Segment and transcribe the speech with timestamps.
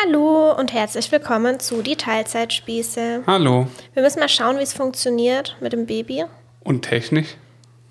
[0.00, 3.22] Hallo und herzlich willkommen zu die Teilzeitspieße.
[3.26, 3.68] Hallo.
[3.92, 6.24] Wir müssen mal schauen, wie es funktioniert mit dem Baby.
[6.64, 7.36] Und technisch?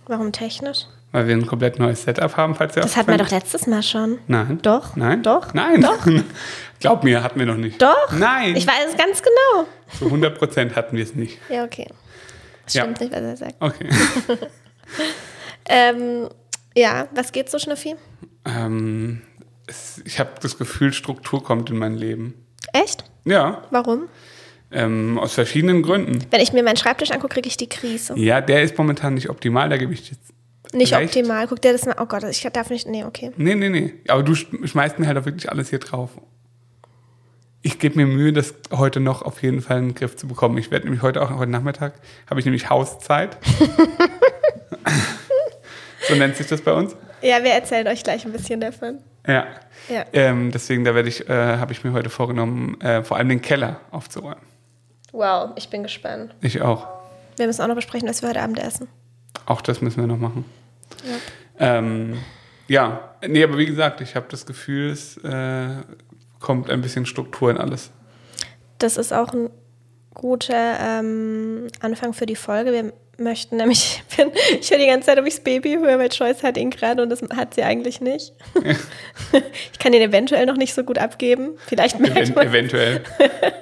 [0.07, 0.85] Warum technisch?
[1.11, 3.83] Weil wir ein komplett neues Setup haben, falls ihr Das hatten wir doch letztes Mal
[3.83, 4.19] schon.
[4.27, 4.59] Nein.
[4.63, 4.95] Doch?
[4.95, 5.21] Nein.
[5.23, 5.53] Doch?
[5.53, 5.81] Nein.
[5.81, 5.99] Doch?
[6.79, 7.81] Glaub mir, hatten wir noch nicht.
[7.81, 8.11] Doch?
[8.11, 8.55] Nein.
[8.55, 9.67] Ich weiß es ganz genau.
[9.97, 11.37] Zu 100 Prozent hatten wir es nicht.
[11.49, 11.87] Ja, okay.
[12.65, 12.81] Das Ja.
[12.83, 13.55] stimmt nicht, was er sagt.
[13.59, 13.89] Okay.
[15.65, 16.27] Ähm,
[16.75, 17.95] ja, was geht so, Schnuffi?
[18.45, 19.21] ähm,
[19.67, 22.33] es, ich habe das Gefühl, Struktur kommt in mein Leben.
[22.73, 23.03] Echt?
[23.25, 24.03] Ja, Warum?
[24.71, 26.25] ähm, aus verschiedenen Gründen.
[26.31, 28.17] Wenn ich mir meinen Schreibtisch angucke, kriege ich die Krise.
[28.17, 30.33] Ja, der ist momentan nicht optimal, da gebe ich jetzt.
[30.73, 31.15] Nicht Recht.
[31.15, 31.47] optimal.
[31.47, 31.95] Guck dir das mal.
[31.99, 32.87] Oh Gott, ich darf nicht.
[32.87, 33.31] Nee, okay.
[33.37, 33.93] Nee, nee, nee.
[34.07, 36.09] Aber du sch- schmeißt mir halt auch wirklich alles hier drauf.
[37.61, 40.57] Ich gebe mir Mühe, das heute noch auf jeden Fall in den Griff zu bekommen.
[40.57, 41.93] Ich werde nämlich heute auch, heute Nachmittag,
[42.29, 43.37] habe ich nämlich Hauszeit.
[46.07, 46.95] so nennt sich das bei uns.
[47.21, 48.99] Ja, wir erzählen euch gleich ein bisschen davon.
[49.27, 49.47] Ja.
[49.89, 50.05] Ja.
[50.13, 53.41] Ähm, deswegen, da werde ich, äh, habe ich mir heute vorgenommen, äh, vor allem den
[53.41, 54.43] Keller aufzuräumen.
[55.11, 56.33] Wow, ich bin gespannt.
[56.41, 56.87] Ich auch.
[57.37, 58.87] Wir müssen auch noch besprechen, was wir heute Abend essen.
[59.45, 60.45] Auch das müssen wir noch machen.
[61.59, 62.17] Ähm,
[62.67, 65.81] ja, nee, aber wie gesagt, ich habe das Gefühl, es äh,
[66.39, 67.91] kommt ein bisschen Struktur in alles.
[68.79, 69.49] Das ist auch ein
[70.13, 72.71] guter ähm, Anfang für die Folge.
[72.71, 75.99] Wir möchten nämlich, ich, bin, ich höre die ganze Zeit, ob ich das Baby höre,
[75.99, 78.33] weil Joyce hat ihn gerade und das hat sie eigentlich nicht.
[79.71, 81.57] ich kann ihn eventuell noch nicht so gut abgeben.
[81.67, 82.47] Vielleicht merkt Even man.
[82.47, 83.03] eventuell.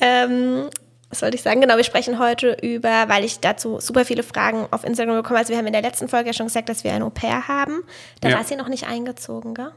[0.00, 0.70] Ähm,
[1.10, 1.60] was wollte ich sagen?
[1.60, 5.38] Genau, wir sprechen heute über, weil ich dazu super viele Fragen auf Instagram bekomme.
[5.38, 7.82] Also wir haben in der letzten Folge ja schon gesagt, dass wir ein Au-pair haben.
[8.20, 8.36] Da Ja.
[8.36, 9.70] war sie noch nicht eingezogen, gell?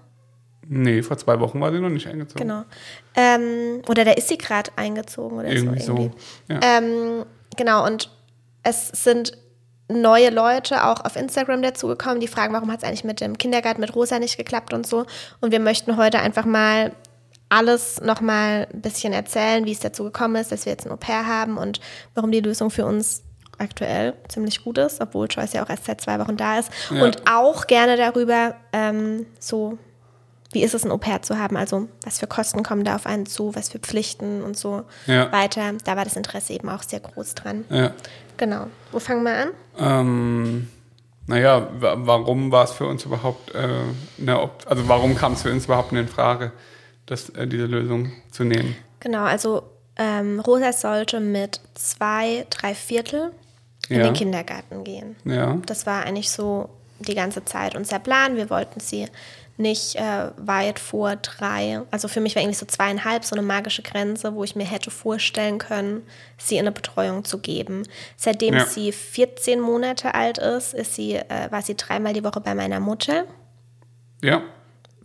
[0.70, 2.48] Nee, vor zwei Wochen war sie noch nicht eingezogen.
[2.48, 2.64] Genau.
[3.16, 5.96] Ähm, oder da ist sie gerade eingezogen oder Irgendwie so.
[5.96, 6.12] so.
[6.50, 6.66] Irgendwie.
[6.68, 6.78] Ja.
[6.78, 8.10] Ähm, genau, und
[8.68, 9.38] es sind
[9.90, 13.80] neue Leute auch auf Instagram dazugekommen, die fragen, warum hat es eigentlich mit dem Kindergarten
[13.80, 15.06] mit Rosa nicht geklappt und so.
[15.40, 16.92] Und wir möchten heute einfach mal
[17.50, 21.26] alles nochmal ein bisschen erzählen, wie es dazu gekommen ist, dass wir jetzt ein Au-pair
[21.26, 21.80] haben und
[22.16, 23.24] warum die Lösung für uns
[23.58, 26.70] aktuell ziemlich gut ist, obwohl Joyce ja auch erst seit zwei Wochen da ist.
[26.94, 27.04] Ja.
[27.04, 29.78] Und auch gerne darüber, ähm, so
[30.52, 31.56] wie ist es, ein Au-pair zu haben?
[31.58, 35.32] Also, was für Kosten kommen da auf einen zu, was für Pflichten und so Ja.
[35.32, 35.74] weiter.
[35.86, 37.66] Da war das Interesse eben auch sehr groß dran.
[37.70, 37.92] Ja.
[38.38, 38.68] Genau.
[38.92, 39.50] Wo fangen wir an?
[39.80, 40.68] Ähm,
[41.26, 43.68] naja, wa- warum war es für uns überhaupt äh,
[44.22, 46.52] eine Op also warum kam es für uns überhaupt in Frage,
[47.06, 48.76] das, äh, diese Lösung zu nehmen?
[49.00, 49.64] Genau, also
[49.98, 53.32] ähm, Rosa sollte mit zwei, drei Viertel
[53.90, 54.04] in Ja.
[54.04, 55.16] den Kindergarten gehen.
[55.26, 55.58] Ja.
[55.66, 56.70] Das war eigentlich so
[57.00, 58.36] die ganze Zeit unser Plan.
[58.36, 59.08] Wir wollten sie
[59.58, 61.82] nicht äh, weit vor drei.
[61.92, 64.92] Also für mich war irgendwie so zweieinhalb so eine magische Grenze, wo ich mir hätte
[64.92, 66.04] vorstellen können,
[66.38, 67.84] sie in eine Betreuung zu geben.
[68.16, 68.66] Seitdem Ja.
[68.66, 72.80] sie 14 Monate alt ist, ist sie, äh, war sie dreimal die Woche bei meiner
[72.80, 73.26] Mutter.
[74.24, 74.42] Ja.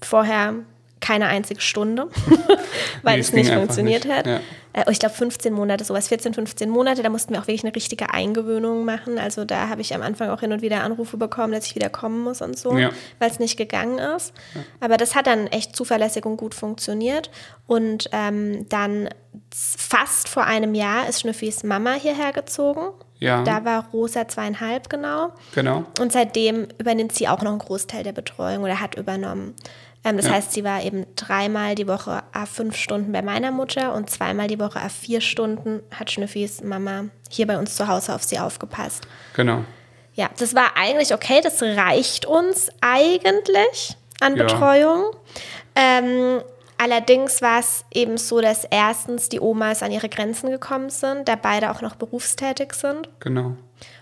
[0.02, 0.54] Vorher
[1.02, 2.08] keine einzige Stunde,
[3.02, 4.26] weil Nee, es nicht funktioniert nicht, hat.
[4.26, 4.40] ja.
[4.72, 7.74] Äh, ich glaube 15 Monate, sowas, 14, 15 Monate, da mussten wir auch wirklich eine
[7.74, 9.18] richtige Eingewöhnung machen.
[9.18, 11.90] Also da habe ich am Anfang auch hin und wieder Anrufe bekommen, dass ich wieder
[11.90, 12.90] kommen muss und so, Ja.
[13.18, 14.32] weil es nicht gegangen ist.
[14.80, 17.30] Aber das hat dann echt zuverlässig und gut funktioniert.
[17.66, 19.10] Und ähm, dann
[19.54, 22.88] fast vor einem Jahr ist Schnüffis Mama hierher gezogen.
[23.18, 23.44] Ja.
[23.44, 25.32] Da war Rosa zweieinhalb genau.
[25.54, 25.84] Genau.
[26.00, 29.54] Und seitdem übernimmt sie auch noch einen Großteil der Betreuung oder hat übernommen.
[30.04, 30.32] Ähm, das Ja.
[30.32, 34.48] heißt, sie war eben dreimal die Woche a fünf Stunden bei meiner Mutter und zweimal
[34.48, 38.38] die Woche a vier Stunden hat Schnüffis Mama hier bei uns zu Hause auf sie
[38.38, 39.06] aufgepasst.
[39.34, 39.64] Genau.
[40.14, 44.42] Ja, das war eigentlich okay, das reicht uns eigentlich an Ja.
[44.44, 45.04] Betreuung.
[45.74, 46.42] Ähm,
[46.78, 51.36] allerdings war es eben so, dass erstens die Omas an ihre Grenzen gekommen sind, da
[51.36, 53.56] beide auch noch berufstätig sind Genau.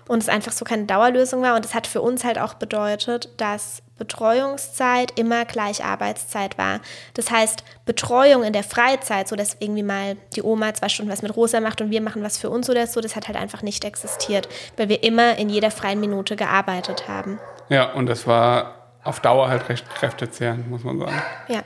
[0.08, 1.54] und es einfach so keine Dauerlösung war.
[1.54, 6.80] Und es hat für uns halt auch bedeutet, dass Betreuungszeit immer gleich Arbeitszeit war.
[7.14, 11.22] Das heißt, Betreuung in der Freizeit, so dass irgendwie mal die Oma zwei Stunden was
[11.22, 13.62] mit Rosa macht und wir machen was für uns oder so, das hat halt einfach
[13.62, 17.38] nicht existiert, weil wir immer in jeder freien Minute gearbeitet haben.
[17.68, 18.74] Ja, und das war
[19.04, 21.22] auf Dauer halt recht kräftezehrend, muss man sagen.
[21.48, 21.60] Ja.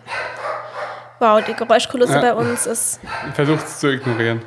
[1.20, 2.20] Wow, die Geräuschkulisse Ja.
[2.20, 3.00] bei uns ist.
[3.28, 4.42] Ich versuche es zu ignorieren.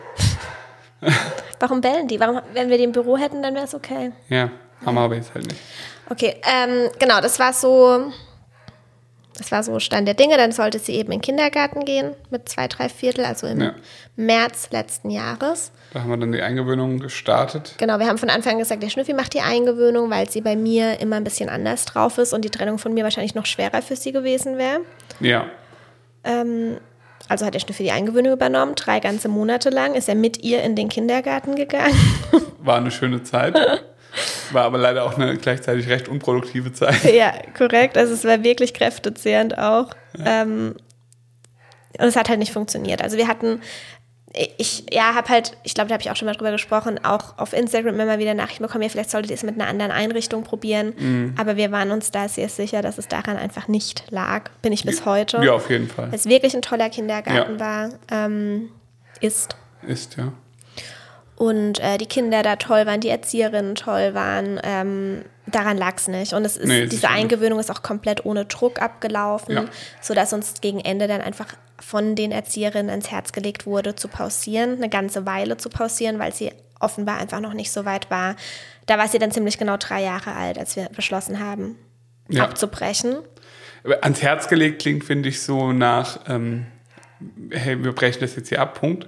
[1.59, 2.19] Warum bellen die?
[2.19, 4.11] Warum, wenn wir die im Büro hätten, dann wäre es okay.
[4.29, 4.49] Ja,
[4.85, 5.59] haben wir aber jetzt halt nicht.
[6.09, 8.11] Okay, ähm, genau, das war so,
[9.37, 10.37] das war so Stand der Dinge.
[10.37, 13.73] Dann sollte sie eben in den Kindergarten gehen mit zwei, drei Viertel, also im Ja.
[14.15, 15.71] März letzten Jahres.
[15.93, 17.75] Da haben wir dann die Eingewöhnung gestartet.
[17.77, 20.55] Genau, wir haben von Anfang an gesagt, der Schnüffi macht die Eingewöhnung, weil sie bei
[20.55, 23.81] mir immer ein bisschen anders drauf ist und die Trennung von mir wahrscheinlich noch schwerer
[23.81, 24.79] für sie gewesen wäre.
[25.19, 25.45] Ja.
[26.23, 26.77] Ähm,
[27.29, 30.61] also hat der Schnüffi die Eingewöhnung übernommen, drei ganze Monate lang ist er mit ihr
[30.63, 31.95] in den Kindergarten gegangen.
[32.59, 33.55] War eine schöne Zeit.
[34.53, 37.03] War aber leider auch eine gleichzeitig recht unproduktive Zeit.
[37.13, 37.97] ja, korrekt.
[37.97, 39.89] Also es war wirklich kräftezehrend auch.
[40.23, 40.75] Ähm,
[41.99, 43.01] und es hat halt nicht funktioniert.
[43.01, 43.61] Also wir hatten,
[44.57, 47.37] ich, ja, habe halt, ich glaube, da habe ich auch schon mal drüber gesprochen, auch
[47.37, 50.43] auf Instagram immer wieder Nachrichten bekommen, ja, vielleicht solltet ihr es mit einer anderen Einrichtung
[50.43, 50.93] probieren.
[50.97, 51.35] Mhm.
[51.39, 54.49] Aber wir waren uns da sehr sicher, dass es daran einfach nicht lag.
[54.61, 55.43] Bin ich bis heute.
[55.43, 56.07] Ja, auf jeden Fall.
[56.11, 57.59] Weil es wirklich ein toller Kindergarten Ja.
[57.59, 58.69] war, ähm,
[59.21, 59.55] ist.
[59.87, 60.33] Ist, ja.
[61.37, 64.59] Und äh, die Kinder da toll waren, die Erzieherinnen toll waren.
[64.63, 66.33] Ähm, daran lag es nicht.
[66.33, 67.09] Und es ist, Nee, diese.
[67.09, 69.65] Eingewöhnung ist auch komplett ohne Druck abgelaufen, Ja.
[70.01, 71.47] sodass uns gegen Ende dann einfach
[71.79, 76.33] von den Erzieherinnen ans Herz gelegt wurde, zu pausieren, eine ganze Weile zu pausieren, weil
[76.33, 78.35] sie offenbar einfach noch nicht so weit war.
[78.87, 81.75] Da war sie dann ziemlich genau drei Jahre alt, als wir beschlossen haben,
[82.29, 82.45] Ja.
[82.45, 83.17] abzubrechen.
[83.83, 86.65] Aber ans Herz gelegt klingt, finde ich, so nach, ähm,
[87.51, 89.07] hey, wir brechen das jetzt hier ab, Punkt.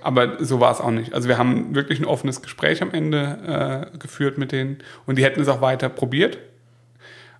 [0.00, 1.12] Aber so war es auch nicht.
[1.12, 5.24] Also wir haben wirklich ein offenes Gespräch am Ende äh, geführt mit denen und die
[5.24, 6.38] hätten es auch weiter probiert.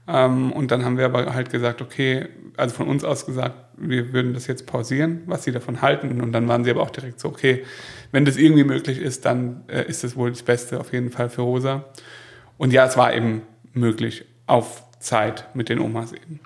[0.09, 4.13] Ähm, und dann haben wir aber halt gesagt, okay, also von uns aus gesagt, wir
[4.13, 6.21] würden das jetzt pausieren, was sie davon halten.
[6.21, 7.65] Und dann waren sie aber auch direkt so, okay,
[8.11, 11.29] wenn das irgendwie möglich ist, dann äh, ist das wohl das Beste auf jeden Fall
[11.29, 11.85] für Rosa.
[12.57, 13.43] Und ja, es war eben
[13.75, 16.41] möglich auf Zeit mit den Omas eben.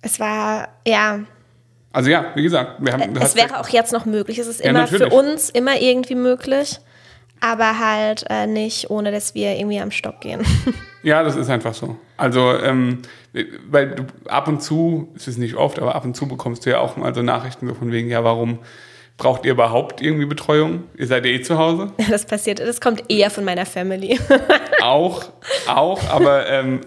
[0.00, 1.20] Es war, ja,
[1.94, 3.16] Also ja, wie gesagt, wir haben.
[3.16, 4.38] es wäre auch jetzt noch möglich.
[4.38, 5.12] Es ist Ja, immer für natürlich.
[5.14, 6.80] uns immer irgendwie möglich,
[7.40, 10.42] aber halt äh, nicht, ohne dass wir irgendwie am Stock gehen.
[11.04, 11.98] Ja, das ist einfach so.
[12.16, 13.02] Also, ähm,
[13.68, 16.70] weil du ab und zu, es ist nicht oft, aber ab und zu bekommst du
[16.70, 18.60] ja auch mal so Nachrichten so von wegen, ja, warum
[19.16, 20.84] braucht ihr überhaupt irgendwie Betreuung?
[20.96, 21.92] Ihr seid ja eh zu Hause.
[22.10, 24.18] Das passiert, das kommt eher von meiner Family.
[24.82, 25.30] Auch,
[25.66, 26.80] auch, aber ähm,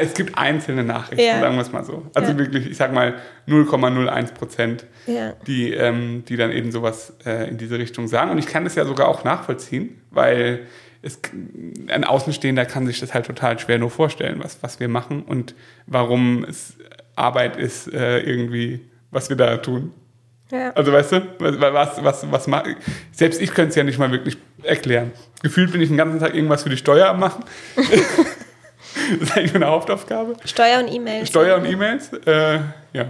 [0.00, 1.40] es gibt einzelne Nachrichten, Ja.
[1.40, 2.06] sagen wir es mal so.
[2.14, 2.38] Also Ja.
[2.38, 5.34] wirklich, ich sag mal 0,01 Prozent, Ja.
[5.46, 8.30] die, ähm, die dann eben sowas äh, in diese Richtung sagen.
[8.30, 10.60] Und ich kann das ja sogar auch nachvollziehen, weil
[11.02, 11.20] es,
[11.88, 15.54] ein Außenstehender kann sich das halt total schwer nur vorstellen, was, was wir machen und
[15.86, 16.78] warum es
[17.14, 18.80] Arbeit ist, äh, irgendwie,
[19.10, 19.92] was wir da tun.
[20.50, 20.70] Ja.
[20.70, 22.64] Also weißt du, was, was, was, was
[23.12, 25.12] selbst ich könnte es ja nicht mal wirklich erklären.
[25.42, 27.44] Gefühlt bin ich den ganzen Tag irgendwas für die Steuer am machen.
[27.76, 27.86] das
[29.20, 30.36] ist eigentlich meine Hauptaufgabe.
[30.44, 31.28] Steuer und E-Mails.
[31.28, 32.60] Steuer und E-Mails, äh,
[32.92, 33.06] ja.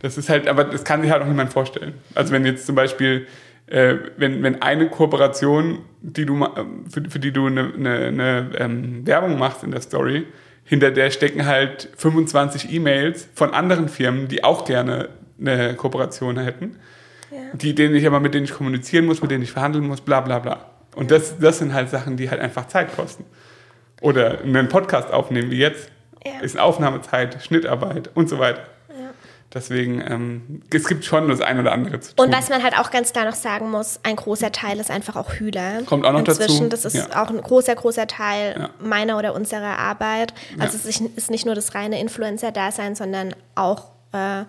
[0.00, 1.94] Das ist halt, aber das kann sich halt auch niemand vorstellen.
[2.14, 3.26] Also wenn jetzt zum Beispiel,
[3.66, 6.46] äh, wenn, wenn eine Kooperation, die du
[6.88, 10.26] für, für die du eine, eine, eine ähm, Werbung machst in der Story,
[10.64, 15.08] hinter der stecken halt 25 E-Mails von anderen Firmen, die auch gerne
[15.40, 16.78] eine Kooperation hätten,
[17.54, 20.20] die denen ich aber mit denen ich kommunizieren muss, mit denen ich verhandeln muss, bla
[20.20, 20.66] bla bla.
[20.96, 23.24] Und das, das sind halt Sachen, die halt einfach Zeit kosten.
[24.00, 25.90] Oder einen Podcast aufnehmen wie jetzt,
[26.24, 26.40] Ja.
[26.40, 28.62] ist Aufnahmezeit, Schnittarbeit und so weiter.
[28.88, 29.10] Ja.
[29.52, 32.26] Deswegen, ähm, es gibt schon das ein oder andere zu tun.
[32.26, 35.16] Und was man halt auch ganz klar noch sagen muss, ein großer Teil ist einfach
[35.16, 35.82] auch Hühler.
[35.86, 36.42] Kommt auch noch dazu.
[36.42, 37.22] Inzwischen, das ist Ja.
[37.22, 38.70] auch ein großer, großer Teil Ja.
[38.80, 40.32] meiner oder unserer Arbeit.
[40.58, 40.84] Also Ja.
[40.84, 44.44] es ist- ist nicht nur das reine Influencer-Dasein, sondern auch äh,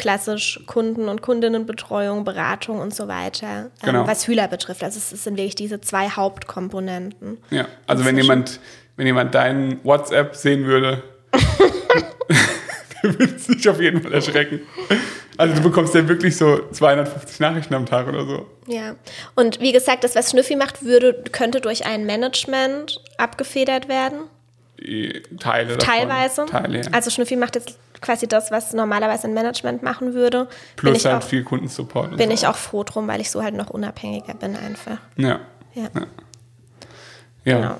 [0.00, 4.00] klassisch Kunden- und Kundinnenbetreuung, Beratung und so weiter, Genau.
[4.00, 4.82] ähm, was Hühler betrifft.
[4.82, 7.38] Also es sind wirklich diese zwei Hauptkomponenten.
[7.50, 8.58] ja, also wenn jemand,
[8.96, 11.02] wenn jemand deinen WhatsApp sehen würde,
[11.32, 11.40] der
[13.18, 14.60] würde sich auf jeden Fall erschrecken.
[15.36, 18.46] Also du bekommst ja wirklich so 250 Nachrichten am Tag oder so.
[18.66, 18.94] Ja,
[19.36, 24.24] und wie gesagt, das, was Schnüffi macht, würde, könnte durch ein Management abgefedert werden.
[25.38, 25.76] Teile.
[25.78, 26.46] Teilweise.
[26.46, 26.90] Teile, ja.
[26.92, 30.48] Also Schnüffi macht jetzt quasi das, was normalerweise ein Management machen würde.
[30.76, 32.12] Plus halt auch, viel Kundensupport.
[32.12, 32.34] und bin so.
[32.34, 34.98] ich auch froh drum, weil ich so halt noch unabhängiger bin einfach.
[35.16, 35.40] Ja.
[35.74, 35.88] Ja,
[37.44, 37.56] Ja.
[37.56, 37.76] genau.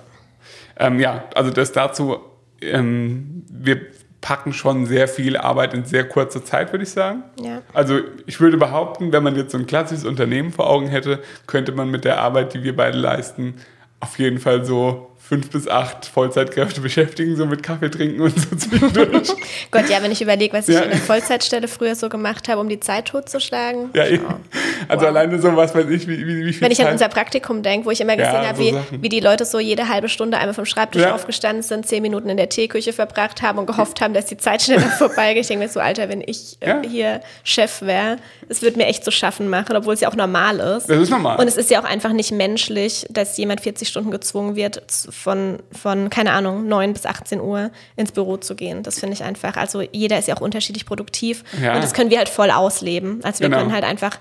[0.76, 2.21] Ähm, ja, also das dazu,
[2.61, 3.80] ähm, wir
[4.21, 7.23] packen schon sehr viel Arbeit in sehr kurzer Zeit, würde ich sagen.
[7.42, 7.62] Ja.
[7.73, 11.73] Also ich würde behaupten, wenn man jetzt so ein klassisches Unternehmen vor Augen hätte, könnte
[11.73, 13.54] man mit der Arbeit, die wir beide leisten,
[14.00, 18.56] auf jeden Fall so fünf bis acht Vollzeitkräfte beschäftigen, so mit Kaffee trinken und so
[18.56, 19.28] zwischendurch.
[19.70, 20.80] Gott, ja, wenn ich überlege, was ich Ja.
[20.82, 23.90] in der Vollzeitstelle früher so gemacht habe, um die Zeit totzuschlagen.
[23.94, 24.25] ja, eben.
[24.88, 25.08] Also Wow.
[25.10, 27.62] alleine so was weiß ich, wie, wie, wie viel Wenn ich an Zeit- unser Praktikum
[27.62, 29.02] denke, wo ich immer gesehen Ja, habe, so wie, Sachen.
[29.02, 31.14] wie die Leute so jede halbe Stunde einmal vom Schreibtisch Ja.
[31.14, 34.62] aufgestanden sind, zehn Minuten in der Teeküche verbracht haben und gehofft haben, dass die Zeit
[34.62, 35.42] schneller vorbeigeht.
[35.42, 38.16] Ich denke mir so, Alter, wenn ich äh, hier Chef wäre,
[38.49, 40.90] das würde mir echt zu schaffen machen, obwohl es ja auch normal ist.
[40.90, 41.38] Das ist normal.
[41.38, 44.82] Und es ist ja auch einfach nicht menschlich, dass jemand 40 Stunden gezwungen wird,
[45.22, 48.82] von, von keine Ahnung, 9 bis 18 Uhr ins Büro zu gehen.
[48.82, 51.74] Das finde ich einfach, also jeder ist ja auch unterschiedlich produktiv Ja.
[51.74, 53.20] und das können wir halt voll ausleben.
[53.22, 53.58] Also wir Genau.
[53.60, 54.18] können halt einfach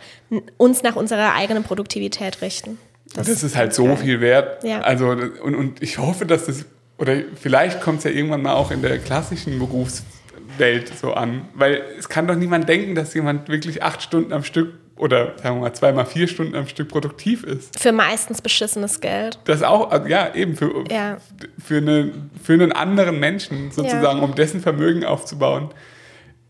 [0.57, 2.77] uns nach unserer eigenen Produktivität richten.
[3.15, 4.63] Das, ist halt so viel wert.
[4.63, 4.81] Ja.
[4.81, 6.65] Also, und, und ich hoffe, dass das,
[6.99, 11.47] oder vielleicht kommt es ja irgendwann mal auch in der klassischen Berufswelt so an.
[11.55, 15.55] Weil es kann doch niemand denken, dass jemand wirklich acht Stunden am Stück oder sagen
[15.55, 17.79] wir mal zweimal vier Stunden am Stück produktiv ist.
[17.79, 19.39] Für meistens beschissenes Geld.
[19.45, 21.17] Das auch, also ja, eben für, Ja.
[21.63, 22.11] für, eine,
[22.43, 24.23] für einen anderen Menschen sozusagen, Ja.
[24.23, 25.69] um dessen Vermögen aufzubauen.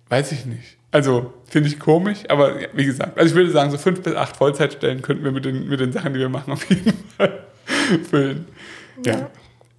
[0.09, 0.77] Weiß ich nicht.
[0.91, 4.15] Also finde ich komisch, aber ja, wie gesagt, also ich würde sagen, so fünf bis
[4.15, 7.43] acht Vollzeitstellen könnten wir mit den, mit den Sachen, die wir machen, auf jeden Fall
[8.09, 8.47] füllen.
[9.05, 9.29] Ja.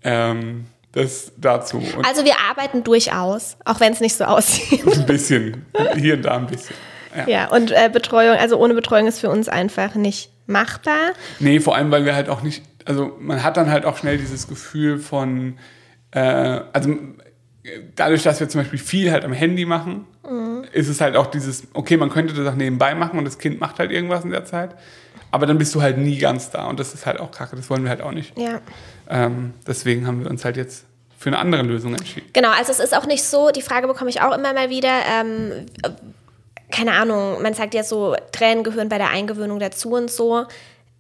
[0.05, 1.79] Ähm, das dazu.
[1.79, 4.87] Und also wir arbeiten durchaus, auch wenn es nicht so aussieht.
[4.87, 6.77] Ein bisschen, hier und da ein bisschen.
[7.17, 11.13] Ja, ja und äh, Betreuung, also ohne Betreuung ist für uns einfach nicht machbar.
[11.39, 14.19] Nee, vor allem, weil wir halt auch nicht, also man hat dann halt auch schnell
[14.19, 15.59] dieses Gefühl von,
[16.11, 16.97] äh, also
[17.97, 20.65] dadurch, dass wir zum Beispiel viel halt am Handy machen, mhm.
[20.73, 23.61] ist es halt auch dieses, okay, man könnte das auch nebenbei machen und das Kind
[23.61, 24.75] macht halt irgendwas in der Zeit,
[25.31, 27.71] aber dann bist du halt nie ganz da und das ist halt auch kacke, das
[27.71, 28.37] wollen wir halt auch nicht.
[28.39, 28.61] Ja.
[29.09, 30.87] Ähm, deswegen haben wir uns halt jetzt
[31.19, 32.27] für eine andere Lösung entschieden.
[32.33, 35.03] Genau, also es ist auch nicht so, die Frage bekomme ich auch immer mal wieder,
[35.07, 35.67] ähm,
[36.81, 40.47] keine Ahnung, man sagt ja so, Tränen gehören bei der Eingewöhnung dazu und so.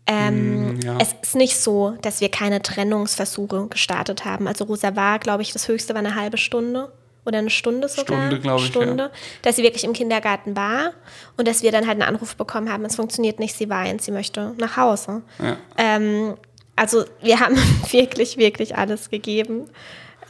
[0.06, 0.99] Ähm, mm, ja.
[1.00, 4.46] Es ist nicht so, dass wir keine Trennungsversuche gestartet haben.
[4.46, 6.92] Also Rosa war, glaube ich, das höchste war eine halbe Stunde
[7.25, 8.18] oder eine Stunde sogar.
[8.26, 8.66] Stunde, glaube ich.
[8.66, 9.10] Stunde, ja.
[9.40, 10.92] dass sie wirklich im Kindergarten war
[11.38, 14.12] und dass wir dann halt einen Anruf bekommen haben, es funktioniert nicht, sie weint, sie
[14.12, 15.22] möchte nach Hause.
[15.38, 15.56] Ja.
[15.78, 16.34] Ähm,
[16.76, 17.56] also wir haben
[17.90, 19.70] wirklich, wirklich alles gegeben.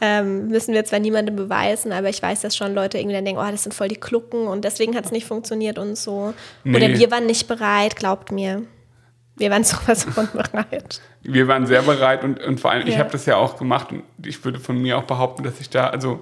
[0.03, 3.39] Ähm, müssen wir zwar niemandem beweisen, aber ich weiß, dass schon Leute irgendwie dann denken,
[3.39, 6.33] oh, das sind voll die Klucken und deswegen hat es nicht funktioniert und so.
[6.63, 6.75] Nee.
[6.75, 8.63] Oder wir waren nicht bereit, glaubt mir.
[9.35, 11.01] Wir waren sowas von bereit.
[11.21, 12.93] Wir waren sehr bereit und, und vor allem, ja.
[12.93, 15.69] ich habe das ja auch gemacht und ich würde von mir auch behaupten, dass ich
[15.69, 16.19] da, also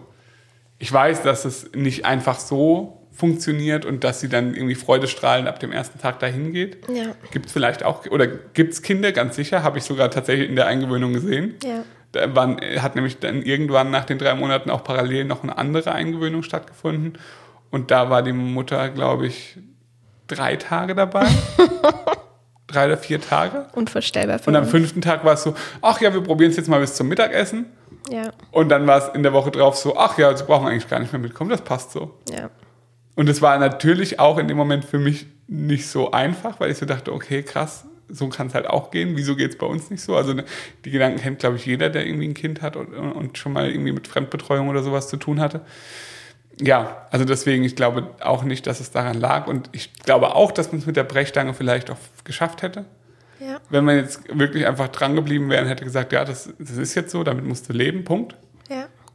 [0.77, 5.59] ich weiß, dass es nicht einfach so funktioniert und dass sie dann irgendwie freudestrahlend ab
[5.59, 6.77] dem ersten Tag dahin geht.
[6.89, 7.15] Ja.
[7.31, 10.55] Gibt es vielleicht auch, oder gibt es Kinder, ganz sicher, habe ich sogar tatsächlich in
[10.55, 11.55] der Eingewöhnung gesehen.
[11.63, 11.83] Ja.
[12.11, 15.91] Da waren, hat nämlich dann irgendwann nach den drei Monaten auch parallel noch eine andere
[15.91, 17.17] Eingewöhnung stattgefunden.
[17.69, 19.57] Und da war die Mutter, glaube ich,
[20.27, 21.27] drei Tage dabei.
[22.67, 23.67] drei oder vier Tage.
[23.73, 24.39] Unvorstellbar.
[24.39, 26.79] Für und am fünften Tag war es so, ach ja, wir probieren es jetzt mal
[26.79, 27.65] bis zum Mittagessen.
[28.09, 28.31] Ja.
[28.51, 30.99] Und dann war es in der Woche drauf so, ach ja, sie brauchen eigentlich gar
[30.99, 32.17] nicht mehr mitkommen, das passt so.
[32.31, 32.49] Ja.
[33.15, 36.77] Und es war natürlich auch in dem Moment für mich nicht so einfach, weil ich
[36.77, 39.15] so dachte, okay, krass, so kann es halt auch gehen.
[39.15, 40.15] Wieso geht es bei uns nicht so?
[40.15, 40.45] Also ne,
[40.85, 43.69] die Gedanken kennt, glaube ich, jeder, der irgendwie ein Kind hat und, und schon mal
[43.69, 45.61] irgendwie mit Fremdbetreuung oder sowas zu tun hatte
[46.61, 49.47] ja, also deswegen, ich glaube auch nicht, dass es daran lag.
[49.47, 52.85] Und ich glaube auch, dass man es mit der Brechstange vielleicht auch geschafft hätte.
[53.39, 53.59] Ja.
[53.69, 56.95] Wenn man jetzt wirklich einfach dran geblieben wäre und hätte gesagt, ja, das, das ist
[56.95, 58.35] jetzt so, damit musst du leben, Punkt.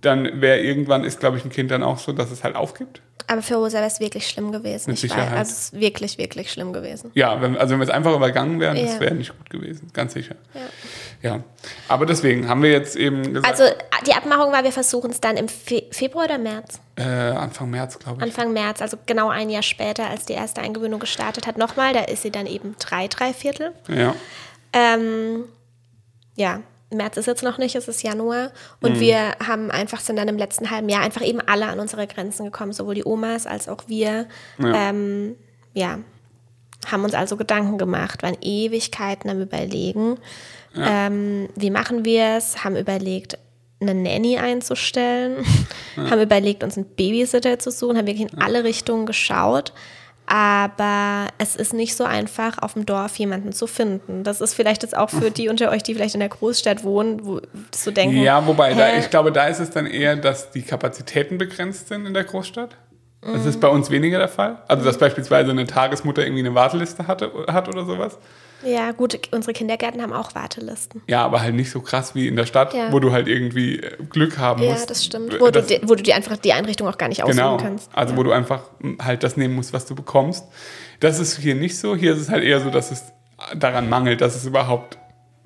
[0.04, 3.00] Dann wäre irgendwann, ist, glaube ich, ein Kind dann auch so, dass es halt aufgibt.
[3.26, 4.90] Aber für Rosa wäre es wirklich schlimm gewesen.
[4.90, 5.32] Mit Sicherheit.
[5.32, 5.38] Weiß.
[5.38, 7.10] Also es ist wirklich, wirklich schlimm gewesen.
[7.14, 8.84] Ja, wenn, also wenn wir es einfach übergangen wären, ja.
[8.84, 10.34] das wäre nicht gut gewesen, ganz sicher.
[10.52, 11.30] Ja.
[11.30, 11.44] ja.
[11.88, 13.48] Aber deswegen haben wir jetzt eben gesagt.
[13.48, 13.64] Also
[14.06, 16.80] die Abmachung war, wir versuchen es dann im Fe Februar oder März?
[16.96, 18.24] Äh, Anfang März, glaube ich.
[18.24, 21.56] Anfang März, also genau ein Jahr später, als die erste Eingewöhnung gestartet hat.
[21.56, 23.72] Nochmal, da ist sie dann eben drei, drei Viertel.
[23.88, 24.14] Ja.
[24.74, 25.44] Ähm,
[26.36, 26.60] ja,
[26.94, 28.50] März ist jetzt noch nicht, es ist Januar.
[28.80, 29.00] Und mhm.
[29.00, 32.46] wir haben einfach, sind dann im letzten halben Jahr einfach eben alle an unsere Grenzen
[32.46, 34.26] gekommen, sowohl die Omas als auch wir.
[34.58, 35.36] Ja, ähm,
[35.72, 35.98] ja
[36.90, 40.18] haben uns also Gedanken gemacht, waren Ewigkeiten am Überlegen.
[40.74, 41.06] Ja.
[41.06, 42.64] Ähm, wie machen wir es?
[42.64, 43.38] Haben überlegt,
[43.80, 45.44] eine Nanny einzustellen,
[45.96, 46.10] ja.
[46.10, 49.72] haben überlegt, uns einen Babysitter zu suchen, haben wirklich in alle Richtungen geschaut.
[50.26, 54.24] Aber es ist nicht so einfach, auf dem Dorf jemanden zu finden.
[54.24, 57.26] Das ist vielleicht jetzt auch für die unter euch, die vielleicht in der Großstadt wohnen,
[57.26, 57.40] wo
[57.74, 58.22] so denken.
[58.22, 62.06] Ja, wobei, da, ich glaube, da ist es dann eher, dass die Kapazitäten begrenzt sind
[62.06, 62.76] in der Großstadt.
[63.20, 64.58] Das ist bei uns weniger der Fall.
[64.68, 68.18] Also, dass beispielsweise eine Tagesmutter irgendwie eine Warteliste hatte, hat oder sowas.
[68.64, 71.02] Ja, gut, unsere Kindergärten haben auch Wartelisten.
[71.06, 72.92] Ja, aber halt nicht so krass wie in der Stadt, ja.
[72.92, 74.80] wo du halt irgendwie äh, Glück haben musst.
[74.80, 75.38] Ja, das stimmt.
[75.40, 77.56] Wo, das, du, wo du dir einfach die Einrichtung auch gar nicht aussuchen genau.
[77.56, 77.90] kannst.
[77.94, 78.18] Also ja.
[78.18, 78.62] wo du einfach
[79.02, 80.44] halt das nehmen musst, was du bekommst.
[81.00, 81.96] Das ist hier nicht so.
[81.96, 83.04] Hier ist es halt eher so, dass es
[83.56, 84.98] daran mangelt, dass es überhaupt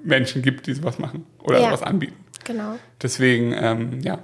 [0.02, 1.66] Menschen gibt, die sowas machen oder ja.
[1.66, 2.24] sowas anbieten.
[2.44, 2.78] Genau.
[3.02, 4.20] Deswegen, ähm, ja,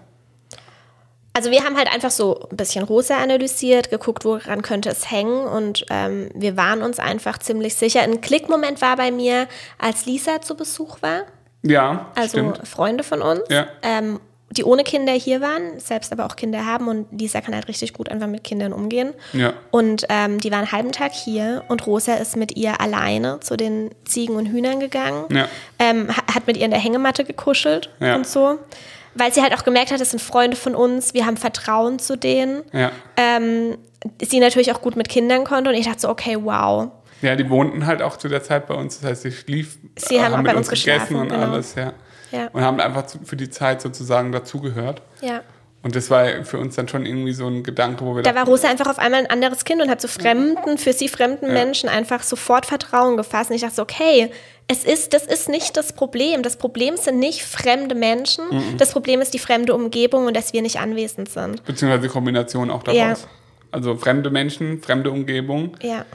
[1.35, 5.47] also wir haben halt einfach so ein bisschen Rosa analysiert, geguckt, woran könnte es hängen
[5.47, 8.03] und ähm, wir waren uns einfach ziemlich sicher.
[8.03, 9.49] Ein Klickmoment war bei mir,
[9.79, 11.23] als Lisa zu Besuch war.
[11.63, 12.67] Ja, Also stimmt.
[12.69, 13.67] Freunde von uns, ja.
[13.83, 17.67] ähm, die ohne Kinder hier waren, selbst aber auch Kinder haben und Lisa kann halt
[17.67, 19.13] richtig gut einfach mit Kindern umgehen.
[19.33, 19.55] Ja.
[19.73, 23.57] Und ähm, die waren einen halben Tag hier und Rosa ist mit ihr alleine zu
[23.57, 25.49] den Ziegen und Hühnern gegangen, ja.
[25.81, 28.15] ähm, hat mit ihr in der Hängematte gekuschelt ja.
[28.15, 28.61] und so
[29.15, 32.17] weil sie halt auch gemerkt hat, das sind Freunde von uns, wir haben Vertrauen zu
[32.17, 32.63] denen.
[32.73, 32.91] Ja.
[33.17, 33.79] Ähm,
[34.23, 36.91] sie natürlich auch gut mit Kindern konnte und ich dachte so, okay, wow.
[37.23, 40.21] Ja, die wohnten halt auch zu der Zeit bei uns, das heißt, sie schlief, sie
[40.21, 41.53] haben, haben bei uns, uns gegessen und genau.
[41.53, 41.93] alles, ja.
[42.31, 42.49] ja.
[42.53, 45.01] Und haben einfach für die Zeit sozusagen dazugehört.
[45.21, 45.43] Ja.
[45.85, 48.23] Und das war für uns dann schon irgendwie so ein Gedanke, wo wir.
[48.23, 51.09] Da war Rosa einfach auf einmal ein anderes Kind und hat so fremden, für sie
[51.09, 51.53] fremden ja.
[51.53, 53.51] Menschen einfach sofort Vertrauen gefasst.
[53.51, 54.31] Und ich dachte so, okay,
[54.67, 56.43] es ist, das ist nicht das Problem.
[56.43, 58.45] Das Problem sind nicht fremde Menschen.
[58.51, 58.79] Mhm.
[58.79, 61.63] Das Problem ist die fremde Umgebung und dass wir nicht anwesend sind.
[61.65, 62.99] Beziehungsweise die Kombination auch daraus.
[62.99, 63.17] Ja.
[63.71, 66.07] Also fremde Menschen, fremde Umgebung, Ja.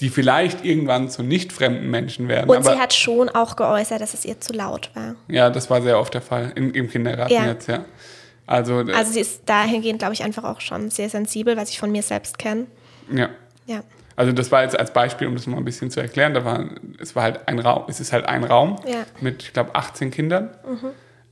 [0.00, 2.50] die vielleicht irgendwann zu nicht fremden Menschen werden.
[2.50, 5.14] Und sie hat schon auch geäußert, dass es ihr zu laut war.
[5.28, 7.46] Ja, das war sehr oft der Fall im, im Kindergarten Ja.
[7.46, 7.84] jetzt, ja.
[8.46, 11.78] Also, äh, Also sie ist dahingehend, glaube ich, einfach auch schon sehr sensibel, was ich
[11.78, 12.66] von mir selbst kenne.
[13.12, 13.28] ja.
[13.66, 13.82] Ja.
[14.16, 16.34] Also das war jetzt als Beispiel, um das mal ein bisschen zu erklären.
[16.34, 16.66] Da war,
[17.00, 18.98] es war halt ein Raum, es ist halt ein Raum Ja.
[18.98, 19.04] Mhm.
[19.22, 20.50] mit, ich glaube, 18 Kindern,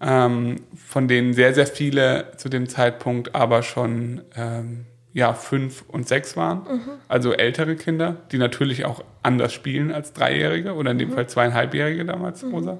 [0.00, 6.09] ähm, von denen sehr, sehr viele zu dem Zeitpunkt aber schon ähm, ja, fünf und
[6.09, 6.61] sechs waren.
[6.64, 6.81] Mhm.
[7.07, 11.00] Also ältere Kinder, die natürlich auch anders spielen als Dreijährige oder in Mhm.
[11.00, 12.78] dem Fall zweieinhalbjährige damals, Rosa.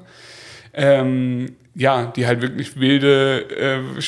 [0.75, 4.01] Ähm, ja, die halt wirklich wilde äh,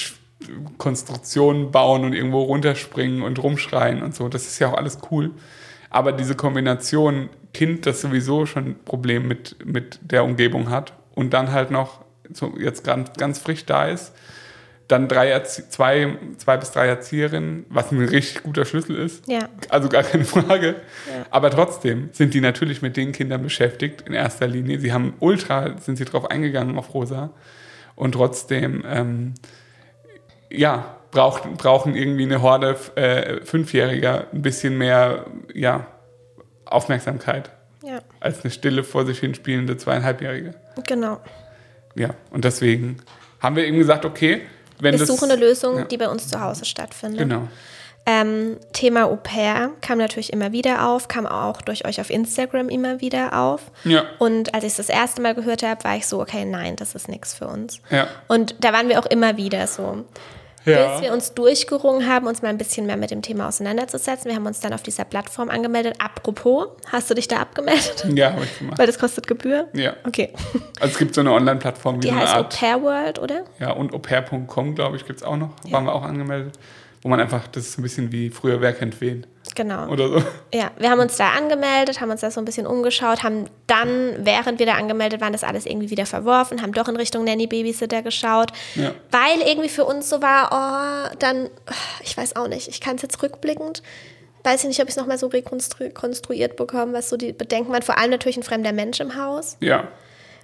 [0.79, 4.29] Konstruktionen bauen und irgendwo runterspringen und rumschreien und so.
[4.29, 5.31] Das ist ja auch alles cool.
[5.91, 11.33] Aber diese Kombination Kind, das sowieso schon ein Problem mit, mit der Umgebung hat und
[11.33, 14.13] dann halt noch so jetzt ganz, ganz frisch da ist,
[14.89, 19.27] dann drei Erzie zwei, zwei bis drei Erzieherinnen, was ein richtig guter Schlüssel ist.
[19.27, 19.49] Ja.
[19.71, 20.67] Also gar keine Frage.
[21.09, 21.27] Ja.
[21.31, 24.79] Aber trotzdem sind die natürlich mit den Kindern beschäftigt in erster Linie.
[24.81, 27.31] Sie haben ultra, sind sie drauf eingegangen auf Rosa.
[27.97, 29.35] Und trotzdem, ähm,
[30.51, 35.87] ja, braucht, brauchen irgendwie eine Horde äh, Fünfjähriger ein bisschen mehr, ja,
[36.67, 37.51] Aufmerksamkeit
[37.83, 38.01] Ja.
[38.21, 40.55] als eine stille vor sich hin spielende zweieinhalbjährige.
[40.87, 41.21] Genau.
[41.95, 42.97] Ja, und deswegen
[43.41, 44.41] haben wir eben gesagt, okay,
[44.79, 47.21] wenn Wir suchen eine Lösung, ja, die bei uns zu Hause stattfindet.
[47.21, 47.49] genau.
[48.07, 52.69] Ähm, Thema Au pair kam natürlich immer wieder auf, kam auch durch euch auf Instagram
[52.69, 53.63] immer wieder auf.
[53.85, 54.05] Ja.
[54.19, 56.95] Und als ich es das erste Mal gehört habe, war ich so, okay, nein, das
[56.95, 57.81] ist nichts für uns.
[57.89, 58.09] Ja.
[58.29, 60.05] Und da waren wir auch immer wieder so.
[60.65, 60.95] Ja.
[60.95, 64.31] Bis wir uns durchgerungen haben, uns mal ein bisschen mehr mit dem Thema auseinanderzusetzen.
[64.31, 65.97] Wir haben uns dann auf dieser Plattform angemeldet.
[65.99, 68.07] Apropos, hast du dich da abgemeldet?
[68.15, 68.79] Ja, habe ich gemacht.
[68.79, 69.69] Weil das kostet Gebühr?
[69.73, 69.95] Ja.
[70.07, 70.31] Okay.
[70.81, 72.45] Also es gibt so eine Online-Plattform wie Die heißt Au.
[72.45, 73.45] Pair World, oder?
[73.59, 75.51] Ja, und aupair.com, glaube ich, gibt es auch noch.
[75.71, 76.59] Waren wir auch angemeldet.
[77.05, 79.27] Wo man einfach, das ist ein bisschen wie früher, wer kennt wen.
[79.55, 79.89] Genau.
[79.91, 80.25] Oder so.
[80.55, 84.25] Ja, wir haben uns da angemeldet, haben uns da so ein bisschen umgeschaut, haben dann,
[84.25, 87.47] während wir da angemeldet waren, das alles irgendwie wieder verworfen, haben doch in Richtung Nanny
[87.47, 88.93] Babysitter geschaut, Ja.
[89.11, 91.51] weil irgendwie für uns so war, oh, dann,
[92.03, 93.83] ich weiß auch nicht, ich kann es jetzt rückblickend,
[94.43, 97.71] weiß ich nicht, ob ich es nochmal so rekonstru rekonstruiert bekomme, was so die Bedenken
[97.71, 99.89] waren, vor allem natürlich ein fremder Mensch im Haus, Ja,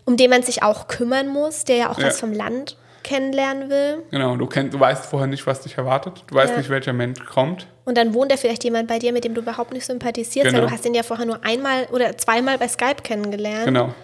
[0.04, 2.08] um den man sich auch kümmern muss, der ja auch Ja.
[2.08, 4.02] was vom Land kennenlernen will.
[4.10, 4.36] genau.
[4.36, 6.24] Du, kennst, du weißt vorher nicht, was dich erwartet.
[6.26, 6.58] Du weißt Ja.
[6.58, 7.66] nicht, welcher Mensch kommt.
[7.84, 10.52] Und dann wohnt da vielleicht jemand bei dir, mit dem du überhaupt nicht sympathisierst, weil
[10.52, 10.66] Genau.
[10.66, 13.64] du hast ihn ja vorher nur einmal oder zweimal bei Skype kennengelernt.
[13.64, 13.94] Genau.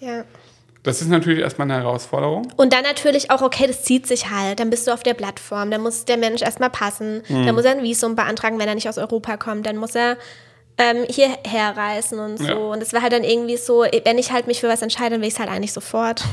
[0.00, 0.24] Ja.
[0.82, 2.52] Das ist natürlich erstmal eine Herausforderung.
[2.56, 4.58] Und dann natürlich auch, okay, das zieht sich halt.
[4.58, 7.22] Dann bist du auf der Plattform, dann muss der Mensch erstmal passen.
[7.28, 7.46] Mhm.
[7.46, 9.64] Dann muss er ein Visum beantragen, wenn er nicht aus Europa kommt.
[9.64, 10.16] Dann muss er
[10.78, 12.44] ähm, hierher reisen und so.
[12.46, 12.54] Ja.
[12.56, 15.20] Und es war halt dann irgendwie so, wenn ich halt mich für was entscheide, dann
[15.20, 16.24] will ich es halt eigentlich sofort.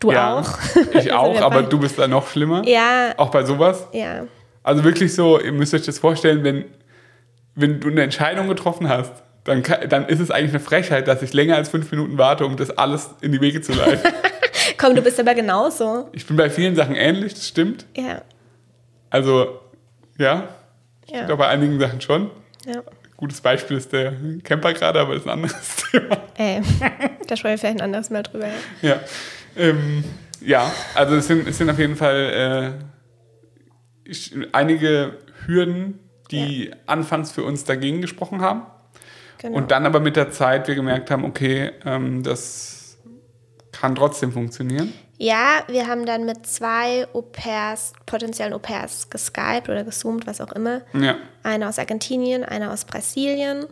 [0.00, 0.58] Du ja, auch.
[0.94, 2.62] Ich auch, aber du bist da noch schlimmer.
[2.66, 3.86] Ja, Auch bei sowas.
[3.92, 4.24] ja.
[4.62, 6.64] Also wirklich so, ihr müsst euch das vorstellen, wenn,
[7.54, 9.12] wenn du eine Entscheidung getroffen hast,
[9.44, 12.44] dann, kann, dann ist es eigentlich eine Frechheit, dass ich länger als fünf Minuten warte,
[12.44, 14.12] um das alles in die Wege zu leiten.
[14.78, 16.08] Komm, du bist aber genauso.
[16.12, 17.86] ich bin bei vielen Sachen ähnlich, das stimmt.
[17.96, 18.20] Ja,
[19.08, 19.60] Also,
[20.18, 22.30] ja, ja, ich glaube bei einigen Sachen schon.
[22.66, 22.82] ja.
[23.16, 26.16] Gutes Beispiel ist der Camper gerade, aber das ist ein anderes Thema.
[26.38, 26.62] Ey,
[27.26, 28.46] da sprechen wir vielleicht ein anderes Mal drüber.
[28.80, 28.88] Ja.
[28.90, 29.00] Ja,
[29.60, 30.04] ähm,
[30.40, 32.76] ja also es sind, es sind auf jeden Fall
[34.08, 38.62] äh, einige Hürden, die anfangs für uns dagegen gesprochen haben.
[39.38, 39.56] Genau.
[39.56, 42.98] Und dann aber mit der Zeit wir gemerkt haben, okay, ähm, das
[43.72, 44.92] kann trotzdem funktionieren.
[45.16, 50.82] Ja, wir haben dann mit zwei Au-pairs, potenziellen Au-pairs geskypt oder gezoomt, was auch immer.
[50.92, 53.66] Ja, Eine aus Argentinien, eine aus Brasilien.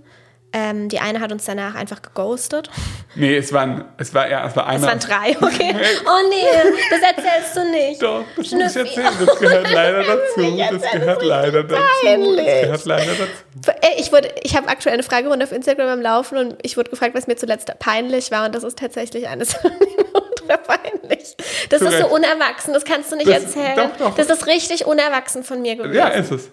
[0.51, 2.71] Ähm, die eine hat uns danach einfach geghostet.
[3.15, 4.89] nee, es waren, es war ja, es war Es einmal.
[4.91, 5.75] waren drei, okay.
[6.07, 8.03] Oh nee, das erzählst du nicht.
[8.03, 9.01] Doch, das muss ich Schnüffi.
[9.01, 9.27] erzählen.
[9.27, 10.57] Das gehört leider dazu.
[10.81, 11.83] Das gehört leider dazu.
[12.03, 12.47] peinlich.
[12.47, 13.79] Das gehört leider dazu.
[13.99, 17.15] Ich, wurde- ich habe aktuell eine Fragerunde auf Instagram am Laufen und ich wurde gefragt,
[17.15, 18.47] was mir zuletzt peinlich war.
[18.47, 19.55] Und das ist tatsächlich eines
[20.67, 21.37] peinlich.
[21.69, 23.77] Das Zu ist so unerwachsen, das kannst du nicht Das- erzählen.
[23.77, 24.15] doch, doch.
[24.17, 25.95] Das ist richtig unerwachsen von mir gewesen.
[25.95, 26.49] Ja, ist es.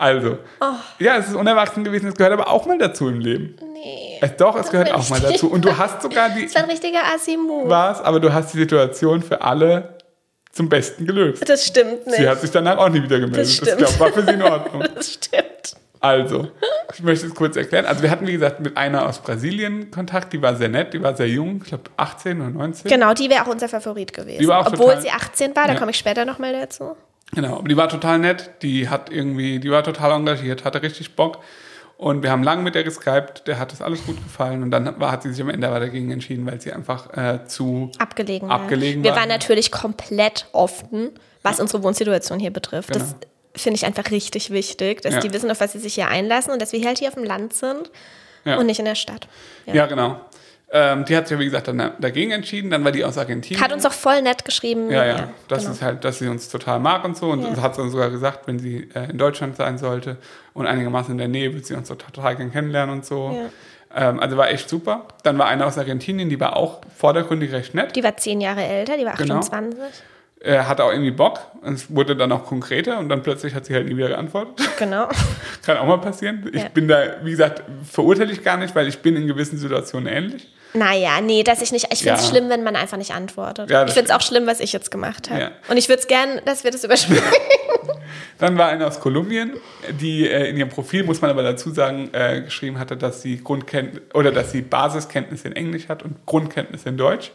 [0.00, 0.64] Also, Oh.
[0.98, 3.54] ja, es ist unerwachsen gewesen, es gehört aber auch mal dazu im Leben.
[3.74, 4.18] nee.
[4.22, 5.50] Es, doch, es gehört auch mal dazu.
[5.50, 7.68] Und du hast sogar die, Das war ein richtiger Assi-Move.
[7.68, 9.98] was, aber du hast die Situation für alle
[10.52, 11.46] zum Besten gelöst.
[11.48, 12.16] Das stimmt nicht.
[12.16, 13.40] Sie hat sich danach auch nie wieder gemeldet.
[13.46, 13.78] Das Das, stimmt.
[13.78, 14.84] glaub, war für sie in Ordnung.
[14.94, 15.44] das stimmt.
[16.00, 16.48] Also,
[16.94, 17.84] ich möchte es kurz erklären.
[17.84, 21.02] Also, wir hatten, wie gesagt, mit einer aus Brasilien Kontakt, die war sehr nett, die
[21.02, 22.90] war sehr jung, ich glaube 18 oder 19.
[22.90, 24.38] Genau, die wäre auch unser Favorit gewesen.
[24.40, 25.78] Die war auch Obwohl total- sie 18 war, da Ja.
[25.78, 26.96] komme ich später nochmal dazu.
[27.32, 31.14] Genau, aber die war total nett, die hat irgendwie, die war total engagiert, hatte richtig
[31.16, 31.38] Bock.
[31.96, 34.98] Und wir haben lange mit der geskypt, der hat das alles gut gefallen und dann
[34.98, 38.48] war, hat sie sich am Ende aber dagegen entschieden, weil sie einfach äh, zu Abgelegen
[38.48, 38.62] war.
[38.62, 39.18] Abgelegen Wir war.
[39.20, 41.10] waren natürlich komplett offen,
[41.42, 42.94] was unsere Wohnsituation hier betrifft.
[42.94, 43.14] Das Genau.
[43.54, 45.20] finde ich einfach richtig wichtig, dass Ja.
[45.20, 47.24] die wissen, auf was sie sich hier einlassen und dass wir halt hier auf dem
[47.24, 47.90] Land sind
[48.46, 48.56] Ja.
[48.56, 49.28] und nicht in der Stadt.
[49.66, 49.74] Ja.
[49.74, 50.18] Ja, genau.
[50.72, 52.70] Ähm, die hat sich ja, wie gesagt, dann dagegen entschieden.
[52.70, 53.60] Dann war die aus Argentinien.
[53.62, 54.88] Hat uns auch voll nett geschrieben.
[54.90, 55.72] Ja, ja, das genau.
[55.72, 57.30] ist halt, dass sie uns total mag und so.
[57.30, 57.60] Und Ja.
[57.60, 60.16] hat sie sogar gesagt, wenn sie äh, in Deutschland sein sollte
[60.54, 63.36] und einigermaßen in der Nähe, wird sie uns total, total gern kennenlernen und so.
[63.92, 65.06] Ähm, also war echt super.
[65.24, 67.96] Dann war eine aus Argentinien, die war auch vordergründig recht nett.
[67.96, 69.38] Die war zehn Jahre älter, die war Genau.
[69.38, 69.80] 28.
[70.42, 71.40] Äh, hatte auch irgendwie Bock.
[71.62, 74.68] Und es wurde dann auch konkreter und dann plötzlich hat sie halt nie wieder geantwortet.
[74.78, 75.08] Genau.
[75.66, 76.48] Kann auch mal passieren.
[76.54, 76.68] Ich Ja.
[76.72, 80.48] bin da, wie gesagt, verurteile ich gar nicht, weil ich bin in gewissen Situationen ähnlich.
[80.72, 81.86] Naja, nee, dass ich nicht.
[81.92, 82.30] Ich finde es Ja.
[82.30, 83.70] schlimm, wenn man einfach nicht antwortet.
[83.70, 85.40] Ja, ich finde es auch schlimm, was ich jetzt gemacht habe.
[85.40, 85.50] Ja.
[85.68, 87.22] Und ich würde es gern, dass wir das überspringen.
[88.38, 89.54] Dann war eine aus Kolumbien,
[90.00, 93.42] die äh, in ihrem Profil, muss man aber dazu sagen, äh, geschrieben hatte, dass sie
[93.42, 97.32] Grundkenntnis oder dass sie Basiskenntnisse in Englisch hat und Grundkenntnisse in Deutsch.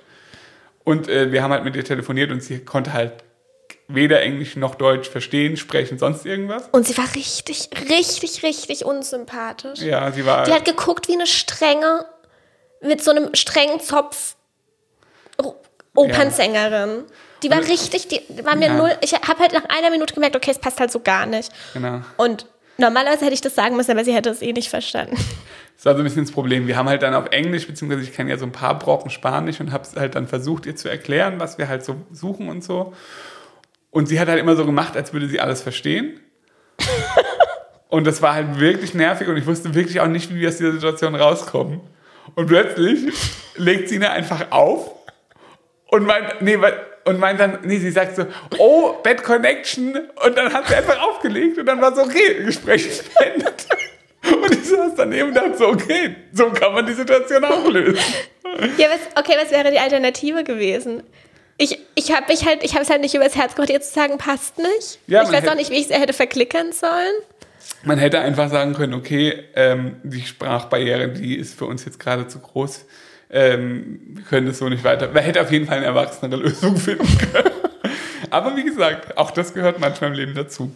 [0.84, 3.14] Und äh, wir haben halt mit ihr telefoniert und sie konnte halt
[3.88, 6.68] weder Englisch noch Deutsch verstehen, sprechen, sonst irgendwas.
[6.72, 9.80] Und sie war richtig, richtig, richtig unsympathisch.
[9.82, 10.44] Ja, sie war.
[10.46, 12.06] Die hat geguckt wie eine strenge,
[12.86, 14.36] mit so einem strengen Zopf
[15.94, 17.04] Opernsängerin.
[17.44, 18.74] Die war Und- richtig, die war mir Ja.
[18.78, 18.92] null.
[19.02, 21.52] Ich habe halt nach einer Minute gemerkt, okay, es passt halt so gar nicht.
[21.74, 22.02] genau.
[22.18, 25.16] Und normalerweise hätte ich das sagen müssen, aber sie hätte es eh nicht verstanden.
[25.78, 26.68] Das war so ein bisschen das Problem.
[26.68, 29.60] Wir haben halt dann auf Englisch, beziehungsweise ich kenne ja so ein paar Brocken Spanisch
[29.62, 32.64] und habe es halt dann versucht, ihr zu erklären, was wir halt so suchen und
[32.64, 32.94] so.
[33.92, 36.20] Und sie hat halt immer so gemacht, als würde sie alles verstehen.
[37.90, 40.58] und das war halt wirklich nervig und ich wusste wirklich auch nicht, wie wir aus
[40.58, 41.80] dieser Situation rauskommen.
[42.36, 43.14] Und plötzlich
[43.56, 44.92] legt sie ihn einfach auf
[45.88, 46.58] und meint, nee,
[47.06, 48.26] und meint dann, nee, sie sagt so,
[48.58, 50.10] oh, Bad Connection.
[50.26, 53.68] Und dann hat sie einfach aufgelegt und dann war so, okay, Gespräch beendet.
[54.24, 58.04] Und ich saß daneben und dachte so, okay, so kann man die Situation auch lösen.
[58.78, 61.04] Ja, was, okay, was wäre die Alternative gewesen?
[61.58, 63.94] Ich, ich habe mich halt, ich habe es halt nicht übers Herz gebracht, ihr zu
[63.94, 65.00] sagen, passt nicht.
[65.08, 67.14] Ja, ich weiß auch nicht, wie ich es hätte verklickern sollen.
[67.84, 72.28] Man hätte einfach sagen können, okay, ähm, die Sprachbarriere, die ist für uns jetzt gerade
[72.28, 72.86] zu groß.
[73.30, 75.10] Ähm, wir können das so nicht weiter.
[75.12, 77.52] Man hätte auf jeden Fall eine erwachsenere Lösung finden können.
[78.30, 80.72] Aber wie gesagt, auch das gehört manchmal im Leben dazu.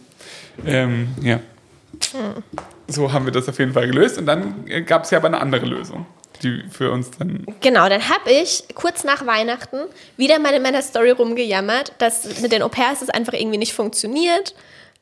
[0.66, 1.40] Ähm, ja.
[2.86, 4.18] So haben wir das auf jeden Fall gelöst.
[4.18, 6.06] Und dann gab es ja aber eine andere Lösung,
[6.42, 7.46] die für uns dann.
[7.60, 9.78] Genau, dann habe ich kurz nach Weihnachten
[10.16, 14.54] wieder mal in meiner Story rumgejammert, dass mit den Au-pairs es einfach irgendwie nicht funktioniert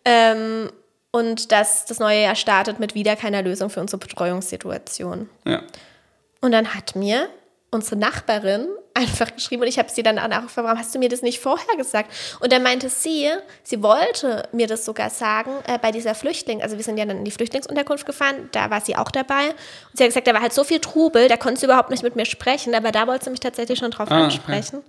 [0.05, 0.71] ähm,
[1.19, 5.29] und dass das neue Jahr startet mit wieder keiner Lösung für unsere Betreuungssituation.
[5.45, 5.63] Ja.
[6.41, 7.29] Und dann hat mir
[7.71, 11.09] unsere Nachbarin einfach geschrieben und ich habe sie dann auch gefragt, warum hast du mir
[11.11, 12.11] das nicht vorher gesagt?
[12.41, 13.29] Und dann meinte sie,
[13.63, 17.19] sie wollte mir das sogar sagen äh, bei dieser Flüchtling, also wir sind ja dann
[17.19, 19.49] in die Flüchtlingsunterkunft gefahren, da war sie auch dabei.
[19.51, 22.03] Und sie hat gesagt, da war halt so viel Trubel, da konnte sie überhaupt nicht
[22.03, 24.25] mit mir sprechen, aber da wollte sie mich tatsächlich schon drauf Ah, okay.
[24.25, 24.83] ansprechen.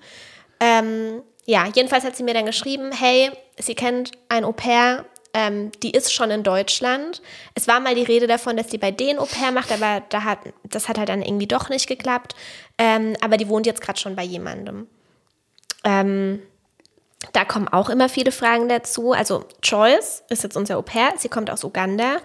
[0.62, 5.92] Ähm, ja, jedenfalls hat sie mir dann geschrieben, hey, sie kennt ein Au-pair, ähm, die
[5.92, 7.22] ist schon in Deutschland.
[7.56, 10.40] Es war mal die Rede davon, dass die bei denen Au-pair macht, aber da hat,
[10.64, 12.36] das hat halt dann irgendwie doch nicht geklappt.
[12.78, 14.88] Ähm, aber die wohnt jetzt gerade schon bei jemandem.
[15.84, 16.42] Ähm,
[17.34, 19.12] da kommen auch immer viele Fragen dazu.
[19.12, 22.18] Also Joyce ist jetzt unser Au-pair, sie kommt aus Uganda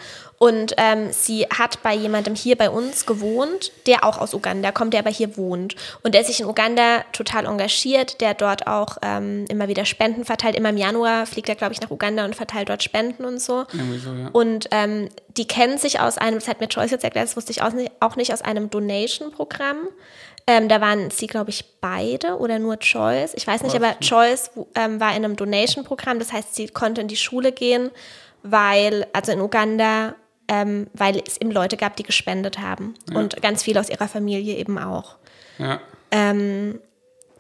[0.45, 4.93] und ähm, sie hat bei jemandem hier bei uns gewohnt, der auch aus Uganda kommt,
[4.93, 9.47] der aber hier wohnt und der sich in Uganda total engagiert, der dort auch ähm,
[9.49, 10.55] immer wieder Spenden verteilt.
[10.55, 13.65] Immer im Januar fliegt er, glaube ich, nach Uganda und verteilt dort Spenden und so.
[13.73, 14.29] So, ja.
[14.35, 17.51] Und ähm, die kennen sich aus einem, das hat mir Joyce jetzt erklärt, das wusste
[17.51, 19.79] ich auch nicht, auch nicht aus einem Donation-Programm.
[20.47, 23.33] Ähm, da waren sie, glaube ich, beide oder nur Joyce.
[23.33, 26.19] Ich weiß nicht, aber Joyce ähm, war in einem Donation-Programm.
[26.19, 27.91] Das heißt, sie konnte in die Schule gehen,
[28.43, 30.15] weil, also in Uganda,
[30.49, 32.95] ähm, weil es eben Leute gab, die gespendet haben.
[33.15, 35.17] Und ganz viele aus ihrer Familie eben auch.
[35.59, 35.81] Ja.
[36.11, 36.81] Ähm,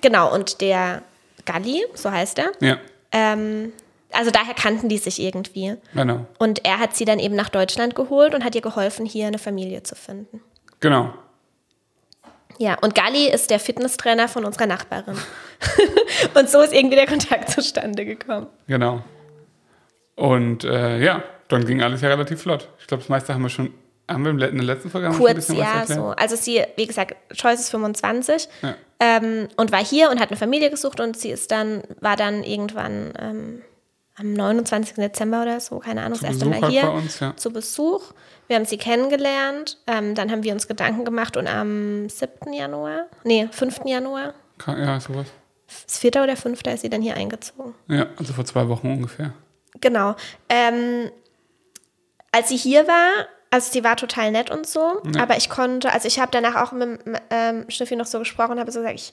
[0.03, 1.03] genau, und der
[1.45, 2.79] Galli, so heißt er, Ja.
[3.12, 3.73] ähm,
[4.12, 5.77] also daher kannten die sich irgendwie.
[5.93, 6.27] Genau.
[6.38, 9.38] Und er hat sie dann eben nach Deutschland geholt und hat ihr geholfen, hier eine
[9.38, 10.40] Familie zu finden.
[10.81, 11.12] Genau.
[12.59, 15.19] Ja, und Galli ist der Fitnesstrainer von unserer Nachbarin.
[16.35, 18.47] und so ist irgendwie der Kontakt zustande gekommen.
[18.69, 19.03] Genau.
[20.14, 22.68] Und äh, ja, dann ging alles ja relativ flott.
[22.80, 23.72] Ich glaube, das meiste haben wir schon,
[24.09, 26.09] haben wir in der letzten Folge Kurz, ja, so.
[26.16, 28.74] Also sie, wie gesagt, Joyce ist 25 Ja.
[29.00, 32.42] ähm, und war hier und hat eine Familie gesucht und sie ist dann, war dann
[32.44, 33.62] irgendwann ähm,
[34.16, 34.94] am 29.
[34.96, 37.37] Dezember oder so, keine Ahnung, Zu das erste Besuch Mal halt hier uns, ja.
[37.37, 38.12] zu Besuch.
[38.46, 42.52] Wir haben sie kennengelernt, ähm, dann haben wir uns Gedanken gemacht und am 7.
[42.52, 43.80] Januar, nee, 5.
[43.87, 44.35] Januar,
[44.66, 45.26] Ja, sowas.
[45.87, 46.11] das 4.
[46.22, 46.61] oder 5.
[46.66, 47.74] ist sie dann hier eingezogen.
[47.88, 49.33] Ja, also vor zwei Wochen ungefähr.
[49.80, 50.14] Genau.
[50.48, 51.11] Ähm,
[52.35, 55.23] als sie hier war, Also sie war total nett und so, Ja.
[55.23, 56.99] aber ich konnte, also ich habe danach auch mit
[57.31, 59.12] ähm, Schnüffi noch so gesprochen und habe so gesagt, ich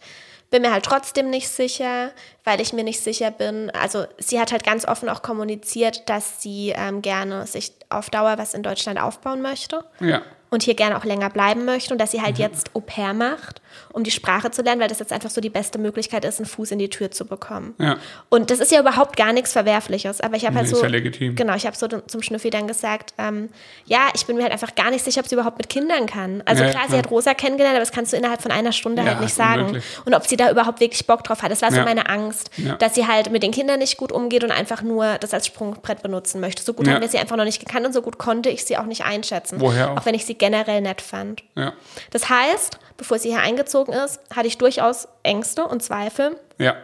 [0.50, 2.10] bin mir halt trotzdem nicht sicher,
[2.44, 3.70] weil ich mir nicht sicher bin.
[3.80, 8.38] Also sie hat halt ganz offen auch kommuniziert, dass sie ähm, gerne sich auf Dauer
[8.40, 10.24] was in Deutschland aufbauen möchte Ja.
[10.54, 12.42] Und hier gerne auch länger bleiben möchte und dass sie halt Mhm.
[12.44, 13.62] jetzt Au pair macht,
[13.94, 16.46] um die Sprache zu lernen, weil das jetzt einfach so die beste Möglichkeit ist, einen
[16.46, 17.74] Fuß in die Tür zu bekommen.
[17.80, 17.96] Ja.
[18.28, 20.84] Und das ist ja überhaupt gar nichts Verwerfliches, aber ich habe halt Nee, so ist
[20.84, 21.36] ja legitim.
[21.38, 23.48] genau, ich habe so zum Schnüffi dann gesagt, ähm,
[23.86, 26.44] ja, ich bin mir halt einfach gar nicht sicher, ob sie überhaupt mit Kindern kann.
[26.46, 27.00] Also Ja, klar, sie klar.
[27.00, 29.60] hat Rosa kennengelernt, aber das kannst du innerhalb von einer Stunde Ja, halt nicht sagen.
[29.62, 29.86] unmöglich.
[30.06, 31.86] Und ob sie da überhaupt wirklich Bock drauf hat, das war so Ja.
[31.86, 32.76] meine Angst, Ja.
[32.76, 36.02] dass sie halt mit den Kindern nicht gut umgeht und einfach nur das als Sprungbrett
[36.04, 36.62] benutzen möchte.
[36.62, 36.94] So gut Ja.
[36.96, 39.06] haben wir sie einfach noch nicht gekannt und so gut konnte ich sie auch nicht
[39.06, 39.62] einschätzen.
[39.62, 39.98] Woher auch?
[40.02, 41.44] Auch wenn ich sie generell nett fand.
[41.56, 41.72] Ja.
[42.10, 46.76] Das heißt, bevor sie hier eingezogen ist, hatte ich durchaus Ängste und Zweifel, Ja.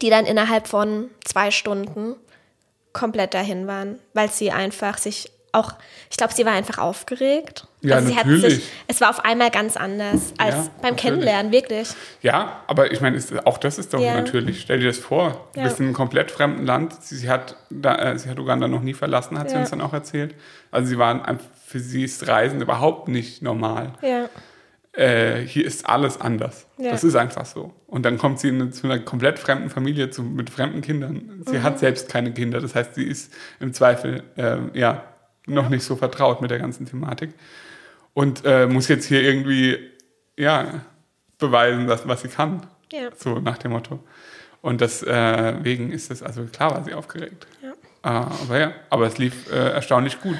[0.00, 2.16] die dann innerhalb von zwei Stunden
[2.94, 5.74] komplett dahin waren, weil sie einfach sich auch,
[6.10, 7.66] ich glaube, sie war einfach aufgeregt.
[7.82, 8.54] Ja, sie hat natürlich.
[8.56, 10.96] sich, es war auf einmal ganz anders als Ja, beim natürlich.
[11.02, 11.88] Kennenlernen, wirklich.
[12.22, 14.14] Ja, aber ich meine, auch das ist doch Ja.
[14.14, 14.60] natürlich.
[14.62, 15.66] Stell dir das vor, du Ja.
[15.66, 16.94] bist in einem komplett fremden Land.
[17.02, 19.80] Sie, sie, hat, da, äh, sie hat Uganda noch nie verlassen, hat sie uns dann
[19.82, 20.34] auch erzählt.
[20.70, 23.92] Also sie waren für sie ist Reisen überhaupt nicht normal.
[24.02, 24.28] Ja.
[24.94, 26.66] Äh, hier ist alles anders.
[26.76, 26.90] Ja.
[26.90, 27.72] Das ist einfach so.
[27.86, 31.42] Und dann kommt sie in, eine- zu einer komplett fremden Familie zu, mit fremden Kindern.
[31.46, 31.62] Sie Mhm.
[31.62, 32.60] hat selbst keine Kinder.
[32.60, 35.02] Das heißt, sie ist im Zweifel ähm, ja
[35.46, 37.34] noch nicht so vertraut mit der ganzen Thematik
[38.14, 39.78] und äh, muss jetzt hier irgendwie
[40.36, 40.82] ja
[41.38, 42.66] beweisen, dass, was sie kann.
[42.92, 43.10] Ja.
[43.16, 44.00] So nach dem Motto.
[44.60, 47.46] Und deswegen ist es, also klar war sie aufgeregt.
[47.62, 47.70] Ja.
[48.02, 50.38] Äh, aber ja, aber es lief äh, erstaunlich gut.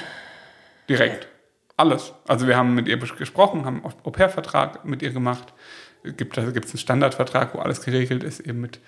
[0.89, 1.29] Direkt.
[1.77, 2.13] Alles.
[2.29, 5.53] Also wir haben mit ihr gesprochen, haben einen Au-pair-Vertrag mit ihr gemacht.
[6.05, 8.81] Es gibt da gibt es einen Standardvertrag, wo alles geregelt ist, eben mit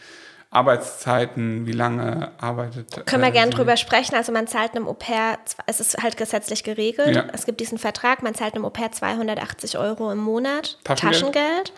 [0.55, 3.05] Arbeitszeiten, wie lange arbeitet.
[3.07, 4.15] Können wir äh, gerne drüber sprechen.
[4.15, 7.15] Also man zahlt einem Au pair, zw- es ist halt gesetzlich geregelt.
[7.17, 7.25] Ja.
[7.33, 11.21] Es gibt diesen Vertrag, man zahlt einem Au pair 280 Euro im Monat Taschengeld?
[11.21, 11.73] Taschengeld.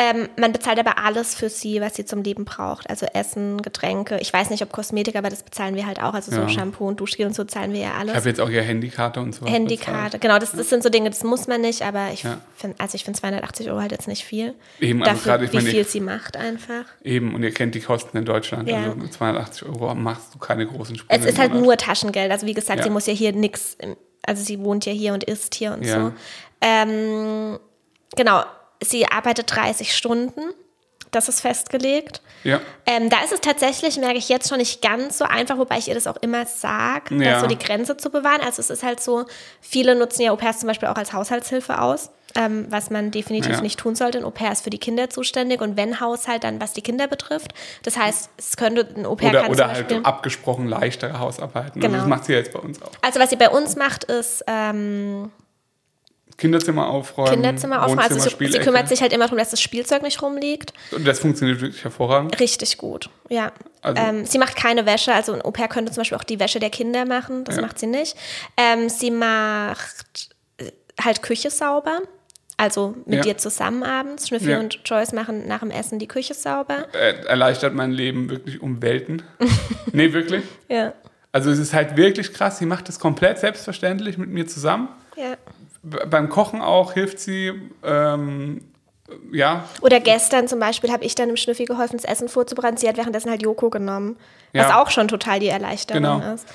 [0.00, 2.88] Ähm, man bezahlt aber alles für sie, was sie zum Leben braucht.
[2.88, 4.18] Also Essen, Getränke.
[4.20, 6.14] Ich weiß nicht, ob Kosmetik, aber das bezahlen wir halt auch.
[6.14, 6.48] Also so Ja.
[6.48, 8.14] Shampoo und Duschgel und so zahlen wir ja Ich alles.
[8.14, 9.44] habe jetzt auch ihre Handykarte und so.
[9.44, 10.20] Handykarte, bezahlt.
[10.20, 12.38] genau, das, das sind so Dinge, das muss man nicht, aber ich Ja.
[12.56, 14.54] finde, also ich finde 280 Euro halt jetzt nicht viel.
[14.78, 16.84] Eben, also Dafür, gerade, ich wie meine, viel ich- sie macht einfach.
[17.02, 18.68] Eben, und ihr kennt die Kosten in Deutschland.
[18.68, 18.76] Ja.
[18.84, 21.20] Also mit 280 Euro machst du keine großen Sprünge.
[21.24, 22.30] Es ist halt nur Taschengeld.
[22.30, 23.76] Also wie gesagt, sie muss ja hier nichts,
[24.24, 26.12] also sie wohnt ja hier und isst hier und so.
[26.60, 27.58] Ähm,
[28.16, 28.42] genau,
[28.82, 30.42] sie arbeitet 30 Stunden.
[31.10, 32.20] Das ist festgelegt.
[32.44, 32.60] Ja.
[32.84, 35.88] Ähm, da ist es tatsächlich, merke ich jetzt schon nicht ganz so einfach, wobei ich
[35.88, 37.32] ihr das auch immer sage, Ja.
[37.32, 38.42] dass so die Grenze zu bewahren.
[38.44, 39.24] Also es ist halt so,
[39.62, 43.60] viele nutzen ja Au-pairs zum Beispiel auch als Haushaltshilfe aus, ähm, was man definitiv Ja.
[43.62, 44.18] nicht tun sollte.
[44.18, 47.54] Ein Au-pair ist für die Kinder zuständig und wenn Haushalt, dann was die Kinder betrifft.
[47.84, 51.80] Das heißt, es könnte ein Au-pair Oder, oder halt abgesprochen leichtere Hausarbeiten.
[51.80, 51.94] Genau.
[51.94, 52.90] Also das macht sie jetzt bei uns auch.
[53.00, 55.32] Also was sie bei uns macht, ist ähm,
[56.38, 57.30] Kinderzimmer aufräumen.
[57.32, 57.98] Kinderzimmer aufräumen.
[57.98, 60.72] Also sie, sie kümmert sich halt immer darum, dass das Spielzeug nicht rumliegt.
[60.92, 62.38] Und das funktioniert wirklich hervorragend.
[62.40, 63.52] Richtig gut, ja.
[63.82, 66.58] Also- ähm, sie macht keine Wäsche, also ein Au-pair könnte zum Beispiel auch die Wäsche
[66.60, 67.62] der Kinder machen, das Ja.
[67.62, 68.16] macht sie nicht.
[68.56, 70.70] Ähm, sie macht äh,
[71.02, 72.00] halt Küche sauber,
[72.56, 73.22] also mit Ja.
[73.22, 74.28] dir zusammen abends.
[74.28, 74.60] Schnüffi Ja.
[74.60, 76.86] und Joyce machen nach dem Essen die Küche sauber.
[76.94, 79.22] Äh, erleichtert mein Leben wirklich um Welten.
[79.92, 80.44] nee, wirklich.
[80.68, 80.92] Ja.
[81.30, 82.58] Also es ist halt wirklich krass.
[82.58, 84.88] Sie macht das komplett selbstverständlich mit mir zusammen.
[85.16, 85.34] ja.
[85.82, 87.52] Beim Kochen auch hilft sie.
[87.84, 88.62] Ähm,
[89.32, 92.76] ja, Oder gestern zum Beispiel habe ich dann dem Schnüffi geholfen, das Essen vorzubereiten.
[92.76, 94.16] Sie hat währenddessen halt Joko genommen,
[94.52, 94.82] was Ja.
[94.82, 96.34] auch schon total die Erleichterung Genau.
[96.34, 96.46] ist.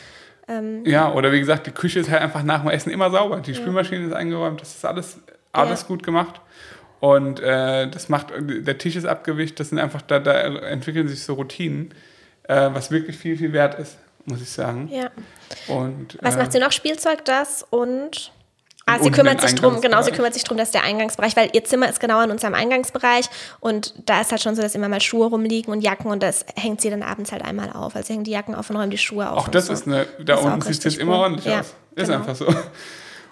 [0.85, 3.39] ja, oder wie gesagt, die Küche ist halt einfach nach dem Essen immer sauber.
[3.39, 5.17] Die Spülmaschine ist eingeräumt, das ist alles,
[5.51, 6.41] alles gut gemacht.
[6.99, 11.23] Und äh, das macht, der Tisch ist abgewischt, das sind einfach, da, da entwickeln sich
[11.23, 11.93] so Routinen,
[12.43, 14.89] äh, was wirklich viel, viel wert ist, muss ich sagen.
[14.91, 15.09] Ja.
[15.67, 16.71] Und, Was äh, macht sie noch?
[16.71, 18.31] Spielzeug, das und.
[18.85, 21.63] Ah, sie kümmert sich drum, genau, sie kümmert sich drum, dass der Eingangsbereich, weil ihr
[21.63, 23.29] Zimmer ist genau in unserem Eingangsbereich
[23.61, 26.45] und da ist halt schon so, dass immer mal Schuhe rumliegen und Jacken und das
[26.55, 27.95] hängt sie dann abends halt einmal auf.
[27.95, 29.37] Also sie hängt die Jacken auf und räumt die Schuhe auf.
[29.37, 29.73] Auch das so.
[29.73, 31.73] ist eine, da Ist unten sieht es immer ordentlich Ja, aus.
[31.95, 32.19] Ist genau.
[32.19, 32.53] einfach so.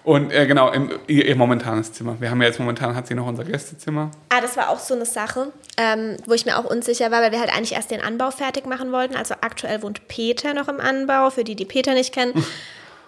[0.04, 2.16] Und äh, genau, im, ihr, ihr momentanes Zimmer.
[2.18, 4.10] Wir haben ja jetzt momentan, hat sie noch unser Gästezimmer.
[4.30, 7.30] Ah, das war auch so eine Sache, ähm, wo ich mir auch unsicher war, weil
[7.30, 9.14] wir halt eigentlich erst den Anbau fertig machen wollten.
[9.14, 12.32] Also aktuell wohnt Peter noch im Anbau, für die, die Peter nicht kennen.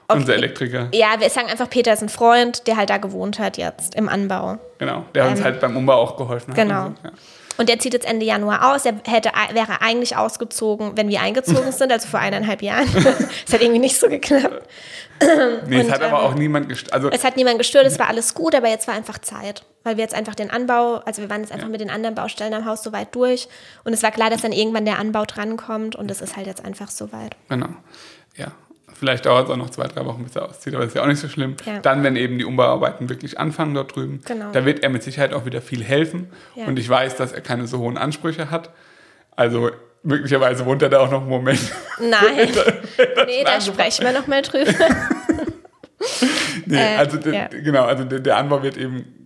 [0.09, 0.88] Unser Elektriker.
[0.93, 4.09] Ja, wir sagen einfach, Peter ist ein Freund, der halt da gewohnt hat jetzt im
[4.09, 4.59] Anbau.
[4.79, 5.05] Genau.
[5.14, 6.59] Der uns halt beim Umbau auch geholfen hat.
[6.59, 6.87] Ähm, Genau.
[6.87, 7.12] und So, ja.
[7.57, 8.85] Und der zieht jetzt Ende Januar aus.
[8.85, 12.88] Er hätte, wäre eigentlich ausgezogen, wenn wir eingezogen sind, also vor eineinhalb Jahren.
[13.47, 14.67] Es hat irgendwie nicht so geklappt.
[15.69, 17.99] Nee, es Und, hat aber ähm, auch niemand gest Also, Es hat niemand gestört, es
[17.99, 19.64] war alles gut, aber jetzt war einfach Zeit.
[19.85, 22.53] Weil wir jetzt einfach den Anbau, also wir waren jetzt einfach mit den anderen Baustellen
[22.55, 23.49] am Haus so weit durch.
[23.85, 26.64] Und es war klar, dass dann irgendwann der Anbau drankommt und es ist halt jetzt
[26.64, 27.37] einfach so weit.
[27.49, 27.69] genau.
[28.37, 28.49] Ja.
[28.96, 31.02] Vielleicht dauert es auch noch zwei, drei Wochen, bis er auszieht, aber das ist ja
[31.02, 31.57] auch nicht so schlimm.
[31.66, 31.80] Ja.
[31.80, 34.52] Dann, wenn eben die Umbauarbeiten wirklich anfangen dort drüben, Genau.
[34.52, 36.28] da wird er mit Sicherheit auch wieder viel helfen.
[36.54, 36.66] Ja.
[36.66, 38.70] Und ich weiß, dass er keine so hohen Ansprüche hat.
[39.37, 39.70] Also
[40.04, 41.61] möglicherweise wohnt er da auch noch einen Moment.
[42.00, 42.48] Nein.
[43.26, 44.72] nee, da sprechen wir nochmal drüber.
[46.66, 47.48] Nee, Äh, also der, ja.
[47.48, 49.23] genau, also der, der Anbau wird eben,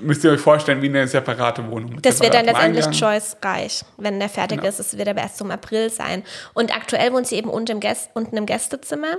[0.00, 2.00] müsst ihr euch vorstellen, wie eine separate Wohnung.
[2.02, 3.00] Das wird dann letztendlich Eingang.
[3.00, 4.68] Joyce reich, wenn der fertig Genau.
[4.68, 4.78] ist.
[4.80, 6.22] Es wird aber erst zum April sein.
[6.54, 9.16] Und aktuell wohnt sie eben unten im, Gäst unten im Gästezimmer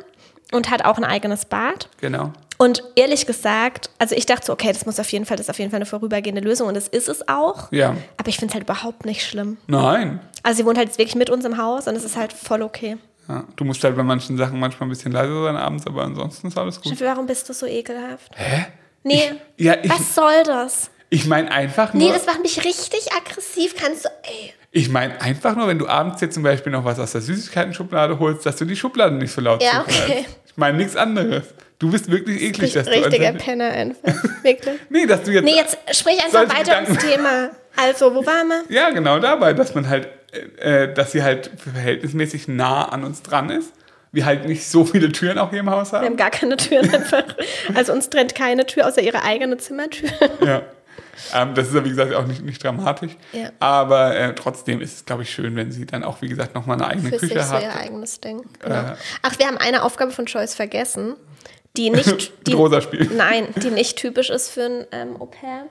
[0.51, 1.89] und hat auch ein eigenes Bad.
[2.01, 2.31] Genau.
[2.59, 5.49] Und ehrlich gesagt, also ich dachte so, okay, das muss auf jeden Fall, das ist
[5.51, 7.71] auf jeden Fall eine vorübergehende Lösung und das ist es auch.
[7.71, 7.95] Ja.
[8.17, 9.57] Aber ich finde es halt überhaupt nicht schlimm.
[9.67, 10.19] Nein.
[10.41, 12.63] Also sie wohnt halt jetzt wirklich mit uns im Haus und es ist halt voll
[12.63, 12.97] okay.
[13.27, 16.47] Ja, du musst halt bei manchen Sachen manchmal ein bisschen leiser sein abends, aber ansonsten
[16.47, 16.87] ist alles gut.
[16.87, 18.31] Steffi, warum bist du so ekelhaft?
[18.35, 18.65] Hä?
[19.07, 19.31] Nee.
[19.57, 20.89] Ja, ich, Was soll das?
[21.09, 23.75] ich meine einfach Nee, nur, das macht mich richtig aggressiv.
[23.79, 24.53] Kannst du, ey.
[24.71, 28.19] ich meine einfach nur, wenn du abends jetzt zum Beispiel noch was aus der Süßigkeiten-Schublade
[28.19, 30.25] holst, dass du die Schubladen nicht so laut Ja, okay.
[30.45, 31.43] Ich meine nichts anderes.
[31.79, 34.11] Du bist wirklich eklig, dass du Richtiger Penner einfach.
[34.43, 34.79] Wirklich.
[34.89, 37.49] Nee, dass du jetzt, Nee, jetzt sprich einfach weiter ins Gedanken- Thema.
[37.75, 38.63] Also, wo waren wir?
[38.69, 40.07] Ja, genau dabei, dass man halt,
[40.59, 43.71] äh, äh, dass sie halt verhältnismäßig nah an uns dran ist.
[44.11, 46.17] Wir halt nicht so viele Türen auch hier im Haus Wir haben haben.
[46.17, 47.23] gar keine Türen einfach.
[47.75, 50.09] Also uns trennt keine Tür außer ihre eigene Zimmertür.
[50.43, 50.61] Ja.
[51.33, 53.11] Ähm, das ist ja, wie gesagt, auch nicht, nicht dramatisch.
[53.33, 53.49] Ja.
[53.59, 56.77] Aber äh, trotzdem ist es, glaube ich, schön, wenn sie dann auch, wie gesagt, nochmal
[56.77, 57.63] eine eigene Für sich Küche so hat.
[57.63, 58.43] ihr eigenes Ding.
[58.59, 58.75] Genau.
[58.75, 58.95] Äh.
[59.23, 61.15] Ach, wir haben eine Aufgabe von Joyce vergessen,
[61.75, 62.81] die nicht, die, Rosa
[63.15, 65.65] nein, die nicht typisch ist für ein ähm, Au pair.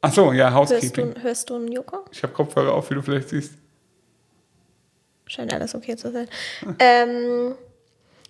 [0.00, 1.14] Ach so, ja, Hörst Housekeeping.
[1.14, 2.04] du, hörst du einen Joko?
[2.12, 3.54] Ich habe Kopfhörer auf, wie du vielleicht siehst.
[5.26, 6.28] Scheint alles okay zu sein.
[6.78, 7.54] Ähm,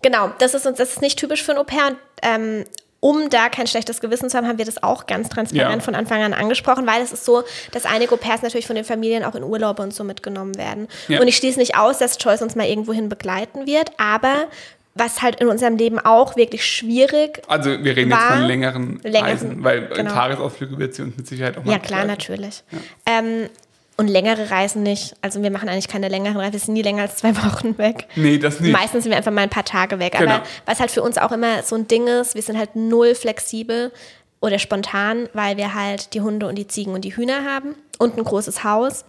[0.03, 1.89] genau, das ist uns, das ist nicht typisch für ein Au pair.
[1.89, 2.65] Und, ähm,
[3.01, 5.81] um da kein schlechtes Gewissen zu haben, haben wir das auch ganz transparent Ja.
[5.81, 8.85] von Anfang an angesprochen, weil es ist so, dass einige Au pairs natürlich von den
[8.87, 10.89] Familien auch in Urlaube und so mitgenommen werden.
[11.09, 11.21] Ja.
[11.21, 14.47] Und ich schließe nicht aus, dass Joyce uns mal irgendwohin begleiten wird, aber
[14.95, 19.01] was halt in unserem Leben auch wirklich schwierig Also wir reden jetzt War- von längeren,
[19.03, 20.13] längeren, Reisen, weil genau.
[20.13, 22.21] Tagesausflüge wird sie uns mit Sicherheit auch mal Ja, klar, begleiten.
[22.23, 22.63] natürlich.
[23.05, 23.51] Ähm,
[23.97, 25.15] und längere Reisen nicht.
[25.23, 26.53] Also wir machen eigentlich keine längeren Reisen.
[26.53, 28.09] Wir sind nie länger als zwei Wochen weg.
[28.17, 28.73] Nee, das nicht.
[28.73, 30.17] Meistens sind wir einfach mal ein paar Tage weg.
[30.19, 30.35] Genau.
[30.35, 33.15] Aber was halt für uns auch immer so ein Ding ist, wir sind halt null
[33.15, 33.93] flexibel
[34.41, 38.19] oder spontan, weil wir halt die Hunde und die Ziegen und die Hühner haben und
[38.19, 39.05] ein großes Haus.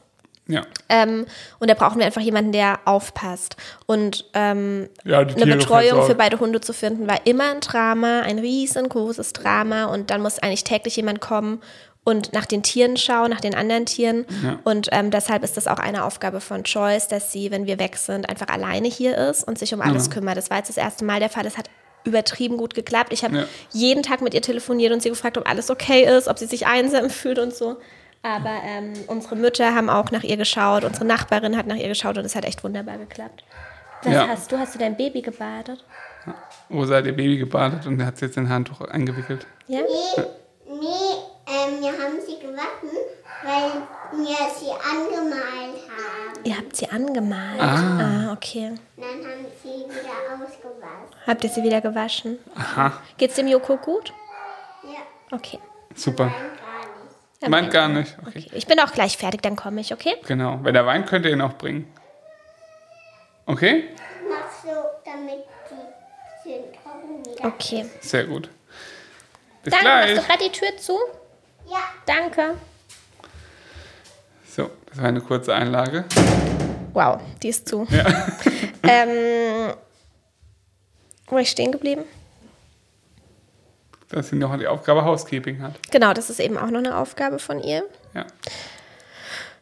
[0.47, 0.61] Ja.
[0.89, 1.25] Ähm,
[1.59, 3.55] und da brauchen wir einfach jemanden, der aufpasst.
[3.87, 8.37] Und ähm, Ja, eine Betreuung für beide Hunde zu finden, war immer ein Drama, ein
[8.37, 9.85] riesengroßes Drama.
[9.85, 11.61] Und dann muss eigentlich täglich jemand kommen
[12.05, 14.25] und nach den Tieren schauen, nach den anderen Tieren.
[14.43, 14.59] Ja.
[14.63, 17.97] Und ähm, deshalb ist das auch eine Aufgabe von Joyce, dass sie, wenn wir weg
[17.97, 20.37] sind, einfach alleine hier ist und sich um alles kümmert.
[20.37, 21.43] Das war jetzt das erste Mal der Fall.
[21.43, 21.69] Das hat
[22.05, 23.11] übertrieben gut geklappt.
[23.11, 23.43] Ich habe Ja.
[23.71, 26.67] jeden Tag mit ihr telefoniert und sie gefragt, ob alles okay ist, ob sie sich
[26.67, 27.77] einsam fühlt und so.
[28.21, 32.17] Aber ähm, unsere Mütter haben auch nach ihr geschaut, unsere Nachbarin hat nach ihr geschaut
[32.19, 33.43] und es hat echt wunderbar geklappt.
[34.03, 34.27] Was Ja.
[34.27, 34.57] hast du?
[34.59, 35.83] Hast du dein Baby gebadet?
[36.71, 39.45] Rosa hat ihr Baby gebadet und hat es jetzt in ein Handtuch eingewickelt.
[39.67, 39.79] Ja?
[39.81, 40.23] Nee,
[40.67, 41.15] nee
[41.55, 42.91] ähm, wir haben sie gewaschen,
[43.43, 43.71] weil
[44.25, 46.43] wir sie angemalt haben.
[46.43, 47.59] Ihr habt sie angemalt.
[47.61, 48.27] Ah.
[48.29, 48.73] ah, okay.
[48.97, 51.25] Dann haben sie wieder ausgewaschen.
[51.27, 52.39] Habt ihr sie wieder gewaschen?
[52.55, 54.13] Aha, Geht's dem Joko gut?
[54.83, 54.99] Ja,
[55.35, 55.59] Okay.
[55.95, 56.31] super.
[57.41, 58.15] Meint mein- gar nicht.
[58.25, 58.45] Okay.
[58.47, 58.51] okay.
[58.53, 60.15] Ich bin auch gleich fertig, dann komme ich, okay?
[60.27, 60.59] Genau.
[60.63, 61.91] Wenn er weint, könnt ihr ihn auch bringen.
[63.45, 63.89] Okay?
[64.27, 64.69] Mach so,
[65.03, 67.45] damit die schön trocken wieder.
[67.45, 67.85] Okay.
[68.01, 68.49] Sehr gut.
[69.63, 70.15] Bis Dann gleich.
[70.15, 70.97] machst du gerade die Tür zu.
[71.67, 72.55] Ja, Danke.
[74.55, 76.05] So, das war eine kurze Einlage.
[76.93, 77.85] Wow, die ist zu.
[78.83, 79.73] ähm,
[81.27, 82.03] wo war ich stehen geblieben?
[84.09, 85.73] Dass sie noch die Aufgabe Housekeeping hat.
[85.91, 87.83] Genau, das ist eben auch noch eine Aufgabe von ihr.
[88.13, 88.25] Ja.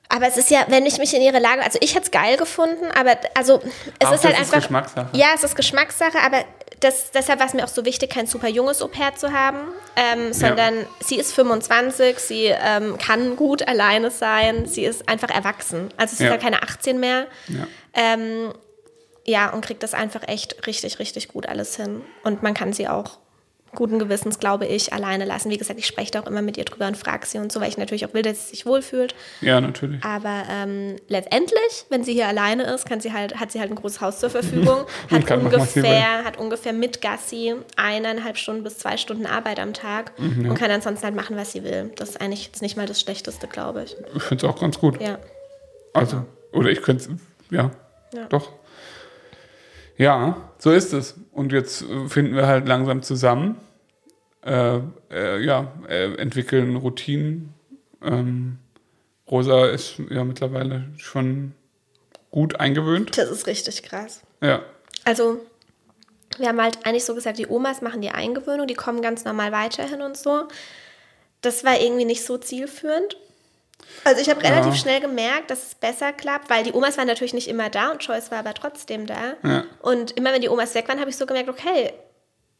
[0.09, 2.37] Aber es ist ja, wenn ich mich in ihre Lage, also ich hätte es geil
[2.37, 3.61] gefunden, aber also
[3.99, 4.57] es Auch ist halt das ist einfach.
[4.59, 5.09] Geschmackssache.
[5.13, 6.43] Ja, es ist Geschmackssache, aber
[6.83, 9.59] das, deshalb war es mir auch so wichtig, kein super junges Au-pair zu haben,
[9.95, 15.89] ähm, sondern sie ist 25, sie ähm, kann gut alleine sein, sie ist einfach erwachsen.
[15.97, 16.29] Also sie Ja.
[16.29, 17.27] ist ja keine 18 mehr.
[17.47, 17.67] Ja.
[17.93, 18.53] Ähm,
[19.25, 22.01] ja, und kriegt das einfach echt richtig, richtig gut alles hin.
[22.23, 23.19] Und man kann sie auch
[23.75, 25.49] guten Gewissens, glaube ich, alleine lassen.
[25.49, 27.59] Wie gesagt, ich spreche da auch immer mit ihr drüber und frage sie und so,
[27.61, 29.15] weil ich natürlich auch will, dass sie sich wohlfühlt.
[29.41, 30.03] Ja, natürlich.
[30.03, 33.75] Aber ähm, letztendlich, wenn sie hier alleine ist, kann sie halt, hat sie halt ein
[33.75, 39.25] großes Haus zur Verfügung, hat, ungefähr, hat ungefähr mit Gassi eineinhalb Stunden bis zwei Stunden
[39.25, 41.91] Arbeit am Tag Mhm, und kann ansonsten halt machen, was sie will.
[41.95, 43.95] Das ist eigentlich jetzt nicht mal das Schlechteste, glaube ich.
[44.15, 45.01] Ich finde es auch ganz gut.
[45.01, 45.17] Ja.
[45.93, 47.09] Also, oder ich könnte es,
[47.51, 47.71] ja,
[48.13, 48.25] Ja.
[48.29, 48.51] doch.
[49.97, 51.15] Ja, so ist es.
[51.31, 53.57] Und jetzt äh, finden wir halt langsam zusammen,
[54.45, 54.79] äh,
[55.11, 57.53] äh, ja, äh, entwickeln Routinen.
[58.01, 58.57] Ähm,
[59.29, 61.53] Rosa ist ja mittlerweile schon
[62.31, 63.17] gut eingewöhnt.
[63.17, 64.21] Das ist richtig krass.
[64.41, 64.61] Ja,
[65.05, 65.39] Also,
[66.39, 69.51] Wir haben halt eigentlich so gesagt, die Omas machen die Eingewöhnung, die kommen ganz normal
[69.51, 70.47] weiterhin und so.
[71.41, 73.17] Das war irgendwie nicht so zielführend.
[74.03, 74.79] Also ich habe relativ Ja.
[74.79, 78.03] schnell gemerkt, dass es besser klappt, weil die Omas waren natürlich nicht immer da und
[78.03, 79.33] Joyce war aber trotzdem da.
[79.43, 79.63] Ja.
[79.81, 81.93] Und immer wenn die Omas weg waren, habe ich so gemerkt, okay,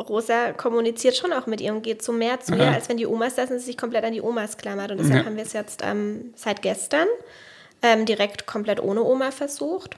[0.01, 2.71] Rosa kommuniziert schon auch mit ihr und geht so mehr zu ihr, Ja.
[2.71, 4.91] als wenn die Omas da sind, sie sich komplett an die Omas klammert.
[4.91, 7.07] Und deshalb haben wir es jetzt ähm, seit gestern
[7.82, 9.95] ähm, direkt komplett ohne Oma versucht.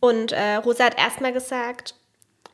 [0.00, 1.94] Und äh, Rosa hat erstmal gesagt,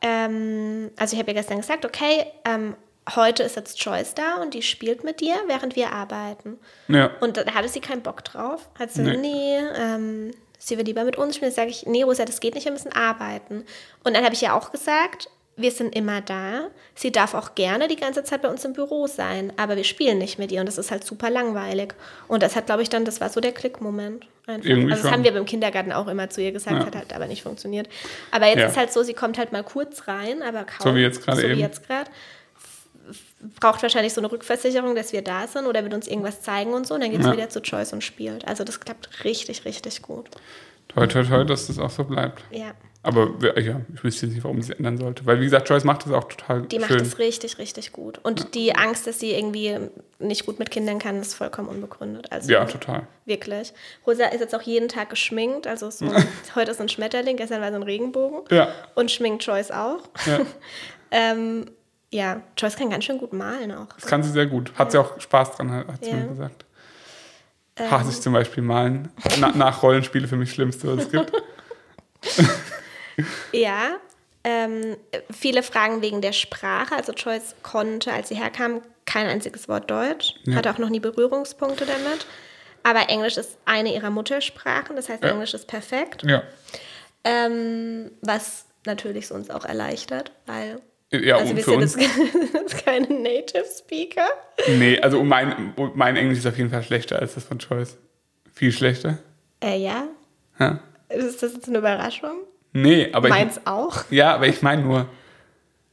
[0.02, 2.74] ähm, also ich habe ihr gestern gesagt, okay, ähm,
[3.16, 6.58] heute ist jetzt Joyce da und die spielt mit dir, während wir arbeiten.
[6.88, 7.10] Ja.
[7.20, 8.68] Und da hatte sie keinen Bock drauf.
[8.78, 9.16] Hat sie, Nee.
[9.16, 11.52] nee, ähm, sie will lieber mit uns spielen.
[11.52, 13.64] Sage ich, nee, Rosa, das geht nicht, wir müssen arbeiten.
[14.04, 16.68] Und dann habe ich ja auch gesagt, wir sind immer da.
[16.94, 20.18] Sie darf auch gerne die ganze Zeit bei uns im Büro sein, aber wir spielen
[20.18, 21.94] nicht mit ihr und das ist halt super langweilig.
[22.28, 24.24] Und das hat, glaube ich, dann, das war so der Klickmoment.
[24.46, 24.66] Einfach.
[24.68, 25.10] Irgendwie also das schon.
[25.10, 26.86] haben wir beim Kindergarten auch immer zu ihr gesagt, Ja.
[26.86, 27.88] hat halt aber nicht funktioniert.
[28.30, 28.66] Aber jetzt Ja.
[28.68, 30.92] ist halt so, sie kommt halt mal kurz rein, aber kaum.
[30.92, 31.56] So wie jetzt gerade So eben.
[31.56, 32.08] wie jetzt gerade
[33.60, 36.86] braucht wahrscheinlich so eine Rückversicherung, dass wir da sind oder wird uns irgendwas zeigen und
[36.86, 36.94] so.
[36.94, 37.32] Und dann geht es Ja.
[37.32, 38.46] wieder zu Joyce und spielt.
[38.46, 40.28] Also das klappt richtig, richtig gut.
[40.88, 42.42] Toi, toi, toi, dass das auch so bleibt.
[42.50, 42.72] Ja,
[43.02, 45.24] Aber ja, ich wüsste jetzt nicht, warum sie ändern sollte.
[45.26, 47.00] Weil, wie gesagt, Joyce macht das auch total die macht schön.
[47.02, 48.18] es richtig, richtig gut.
[48.24, 49.76] Und die Angst, dass sie irgendwie
[50.18, 52.32] nicht gut mit Kindern kann, ist vollkommen unbegründet.
[52.32, 53.06] Also ja, total.
[53.26, 53.72] wirklich.
[54.06, 55.66] Rosa ist jetzt auch jeden Tag geschminkt.
[55.66, 56.06] Also so,
[56.54, 58.40] heute ist ein Schmetterling, gestern war so ein Regenbogen.
[58.50, 58.72] Ja.
[58.94, 60.00] Und schminkt Joyce auch.
[60.26, 60.40] Ja.
[61.10, 61.66] ähm,
[62.10, 63.86] ja, Joyce kann ganz schön gut malen auch.
[63.94, 64.72] Das kann sie sehr gut.
[64.76, 66.16] Hat sie auch Spaß dran, hat sie Ja.
[66.16, 66.64] mir gesagt.
[67.78, 69.08] Hasse ich zum Beispiel malen.
[69.38, 71.32] Na, nach Rollenspiele für mich Schlimmste, was es gibt.
[73.52, 73.96] Ja,
[74.44, 74.96] ähm,
[75.30, 76.94] viele Fragen wegen der Sprache.
[76.94, 80.56] Also Joyce konnte, als sie herkam, kein einziges Wort Deutsch, Ja.
[80.56, 82.26] hatte auch noch nie Berührungspunkte damit.
[82.84, 85.30] Aber Englisch ist eine ihrer Muttersprachen, das heißt, Ja.
[85.30, 86.22] Englisch ist perfekt.
[86.22, 86.42] Ja.
[87.24, 90.80] Ähm, was natürlich uns auch erleichtert, weil
[91.10, 91.96] Ja, also wir für sind uns.
[91.96, 92.16] jetzt
[92.54, 94.26] jetzt keine Native Speaker.
[94.78, 97.96] Nee, also mein, mein Englisch ist auf jeden Fall schlechter als das von Joyce.
[98.52, 99.18] Viel schlechter.
[99.62, 100.04] Äh, ja,
[100.58, 100.80] Ja.
[101.08, 102.42] ist das jetzt eine Überraschung?
[102.72, 104.04] Nee, aber Meins auch.
[104.10, 105.06] ich, ja, aber ich meine nur,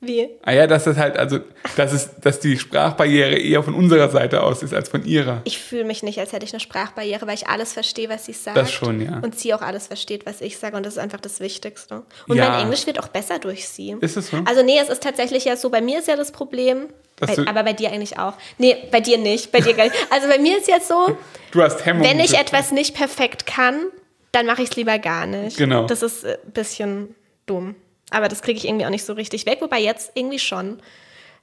[0.07, 0.29] Wie?
[0.43, 1.39] ah ja, dass das halt, also,
[1.75, 5.41] dass es, dass die Sprachbarriere eher von unserer Seite aus ist als von ihrer.
[5.45, 8.33] Ich fühle mich nicht, als hätte ich eine Sprachbarriere, weil ich alles verstehe, was sie
[8.33, 8.57] sagt.
[8.57, 9.19] Das schon, ja.
[9.19, 10.75] Und sie auch alles versteht, was ich sage.
[10.77, 12.03] Und das ist einfach das Wichtigste.
[12.27, 12.49] Und Ja.
[12.49, 13.95] mein Englisch wird auch besser durch sie.
[14.01, 14.37] Ist es so?
[14.45, 16.87] Also nee, es ist tatsächlich ja so, bei mir ist ja das Problem,
[17.19, 18.33] bei, aber bei dir eigentlich auch.
[18.57, 19.95] Nee, bei dir nicht, bei dir gar nicht.
[20.09, 21.17] Also bei mir ist jetzt so,
[21.51, 22.09] Du hast Hemmungen.
[22.09, 23.85] wenn ich etwas nicht perfekt kann,
[24.33, 25.55] dann mache ich es lieber gar nicht.
[25.57, 25.85] Genau.
[25.87, 27.75] Das ist ein bisschen dumm.
[28.11, 30.77] Aber das kriege ich irgendwie auch nicht so richtig weg, wobei jetzt irgendwie schon.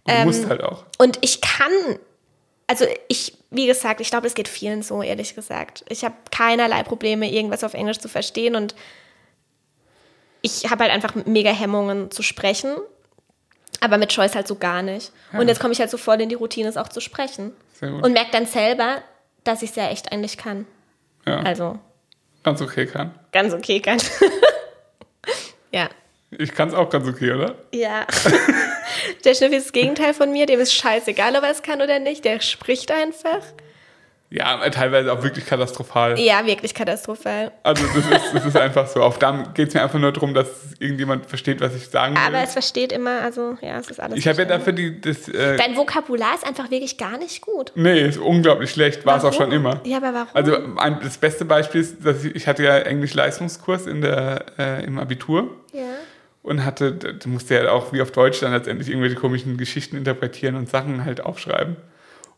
[0.06, 0.84] Du ähm, musst halt auch.
[0.98, 1.72] Und ich kann,
[2.66, 5.84] also ich, wie gesagt, ich glaube, es geht vielen so, ehrlich gesagt.
[5.88, 8.74] Ich habe keinerlei Probleme, irgendwas auf Englisch zu verstehen und
[10.40, 12.76] ich habe halt einfach mega Hemmungen zu sprechen,
[13.80, 15.12] aber mit Choice halt so gar nicht.
[15.32, 17.52] Und jetzt komme ich halt so voll in die Routine, es auch zu sprechen.
[17.74, 18.04] Sehr gut.
[18.04, 19.02] Und merke dann selber,
[19.44, 20.66] dass ich es ja echt eigentlich kann.
[21.26, 21.78] Ja, Also
[22.42, 23.14] ganz okay kann.
[23.30, 23.98] ganz okay kann.
[25.72, 25.88] ja.
[26.38, 27.54] Ich kann es auch ganz okay, oder?
[27.72, 28.06] Ja.
[29.24, 31.98] Der Schnüffel ist das Gegenteil von mir, dem ist scheißegal, ob er es kann oder
[31.98, 32.24] nicht.
[32.24, 33.42] Der spricht einfach.
[34.34, 36.18] Ja, teilweise auch wirklich katastrophal.
[36.18, 37.52] Ja, wirklich katastrophal.
[37.62, 39.02] Also das ist, das ist einfach so.
[39.02, 42.22] Auf da geht es mir einfach nur darum, dass irgendjemand versteht, was ich sagen will.
[42.22, 44.18] Aber es versteht immer, also ja, es ist alles.
[44.18, 47.72] ich habe ja dafür die, das, äh, Dein Vokabular ist einfach wirklich gar nicht gut.
[47.74, 49.82] nee, ist unglaublich schlecht, war es auch schon immer.
[49.84, 50.28] Ja, aber warum?
[50.32, 54.84] Also ein, das beste Beispiel ist, dass ich, ich hatte ja Englisch-Leistungskurs in der, äh,
[54.86, 55.91] im Abitur ja.
[56.42, 60.56] Und hatte, du musste ja auch wie auf Deutsch dann letztendlich irgendwelche komischen Geschichten interpretieren
[60.56, 61.76] und Sachen halt aufschreiben.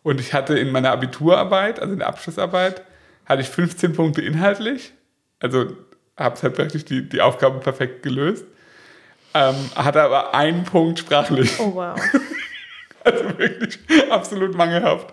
[0.02, 2.82] Und ich hatte in meiner Abiturarbeit, also in der Abschlussarbeit,
[3.24, 4.92] hatte ich 15 Punkte inhaltlich.
[5.40, 5.72] Also
[6.16, 8.44] habe halt wirklich die, die Aufgabe perfekt gelöst.
[9.32, 11.58] Ähm, hatte aber einen Punkt sprachlich.
[11.58, 11.98] Oh wow.
[13.06, 13.78] Also wirklich
[14.10, 15.12] absolut mangelhaft.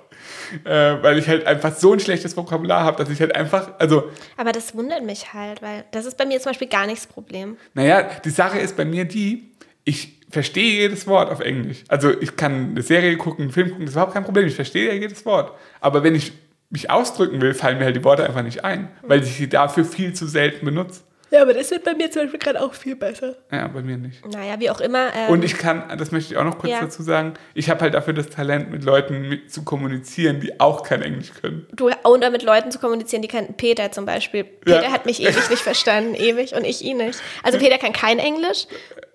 [0.63, 4.09] Äh, weil ich halt einfach so ein schlechtes Vokabular habe, dass ich halt einfach, also
[4.37, 7.07] Aber das wundert mich halt, weil das ist bei mir zum Beispiel gar nicht das
[7.07, 7.57] Problem.
[7.73, 9.51] Naja, die Sache ist bei mir die,
[9.83, 11.83] ich verstehe jedes Wort auf Englisch.
[11.87, 14.47] Also ich kann eine Serie gucken, einen Film gucken, das ist überhaupt kein Problem.
[14.47, 15.53] Ich verstehe ja jedes Wort.
[15.79, 16.31] Aber wenn ich
[16.69, 19.83] mich ausdrücken will, fallen mir halt die Worte einfach nicht ein, weil ich sie dafür
[19.83, 21.01] viel zu selten benutze.
[21.31, 23.35] Ja, aber das wird bei mir zum Beispiel gerade auch viel besser.
[23.51, 24.25] Ja, bei mir nicht.
[24.27, 25.07] Naja, wie auch immer.
[25.15, 26.81] Ähm, Und ich kann, das möchte ich auch noch kurz Ja.
[26.81, 30.83] dazu sagen, ich habe halt dafür das Talent, mit Leuten mit zu kommunizieren, die auch
[30.83, 31.67] kein Englisch können.
[31.73, 34.43] du und mit Leuten zu kommunizieren, die kannten Peter zum Beispiel.
[34.43, 34.91] Peter Ja.
[34.91, 37.19] hat mich ewig nicht verstanden, ewig, und ich ihn nicht.
[37.43, 38.67] Also Peter kann kein Englisch,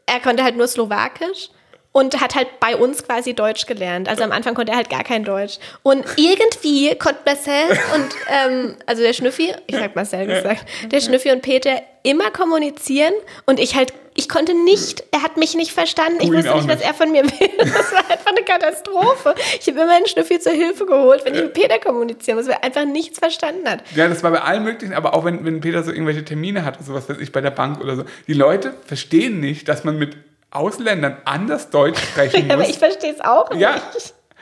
[0.06, 1.50] er konnte halt nur Slowakisch
[1.96, 4.06] und hat halt bei uns quasi Deutsch gelernt.
[4.06, 5.56] Also am Anfang konnte er halt gar kein Deutsch.
[5.82, 11.30] Und irgendwie konnte Marcel und, ähm, also der Schnüffi, ich sag Marcel gesagt, der Schnüffi
[11.30, 13.14] und Peter immer kommunizieren
[13.46, 16.20] und ich halt ich konnte nicht, er hat mich nicht verstanden.
[16.22, 17.50] Ich wusste nicht, was er von mir will.
[17.58, 19.34] Das war einfach eine Katastrophe.
[19.60, 22.54] Ich habe immer einen Schnüffel zur Hilfe geholt, wenn ich mit Peter kommunizieren muss, weil
[22.54, 23.82] er einfach nichts verstanden hat.
[23.94, 26.82] Ja, das war bei allen möglichen, aber auch wenn, wenn Peter so irgendwelche Termine hatte,
[26.82, 28.04] sowas weiß ich, bei der Bank oder so.
[28.26, 30.16] Die Leute verstehen nicht, dass man mit
[30.50, 32.70] Ausländern anders Deutsch sprechen Aber muss.
[32.70, 33.60] ich verstehe es auch nicht.
[33.60, 33.80] Ja,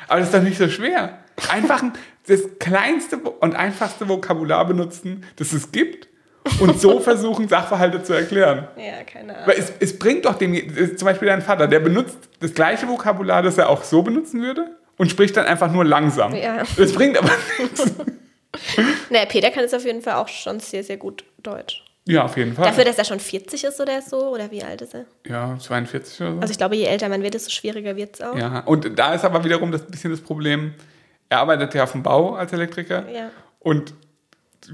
[0.09, 1.19] aber das ist doch nicht so schwer.
[1.51, 1.93] Einfach ein,
[2.27, 6.09] das kleinste und einfachste Vokabular benutzen, das es gibt
[6.61, 8.69] und so versuchen, Sachverhalte zu erklären.
[8.77, 9.49] Ja, keine Ahnung.
[9.49, 10.55] Weil es, es bringt doch dem,
[10.97, 14.77] zum Beispiel dein Vater, der benutzt das gleiche Vokabular, das er auch so benutzen würde
[14.97, 16.35] und spricht dann einfach nur langsam.
[16.35, 16.63] Ja.
[16.77, 17.93] Das bringt aber nichts.
[19.11, 21.84] Naja, Peter kann es auf jeden Fall auch schon sehr, sehr gut Deutsch.
[22.07, 22.67] Ja, auf jeden Fall.
[22.67, 25.07] Dafür, dass er schon 40 ist oder so, oder wie alt ist er?
[25.27, 26.41] ja, 42 oder so.
[26.41, 28.37] Also ich glaube, je älter man wird, desto schwieriger wird es auch.
[28.37, 30.75] ja, und da ist aber wiederum das bisschen das Problem,
[31.31, 33.31] er arbeitet ja auf dem Bau als Elektriker Ja.
[33.59, 33.95] und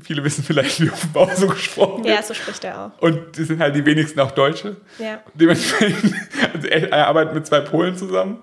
[0.02, 2.14] viele wissen vielleicht, wie auf dem Bau so gesprochen wird.
[2.16, 3.02] Ja, so spricht er auch.
[3.02, 4.76] Und die sind halt die wenigsten auch Deutsche.
[4.98, 5.22] Ja.
[5.34, 6.12] Dementsprechend,
[6.54, 8.38] also er, er arbeitet mit zwei Polen zusammen,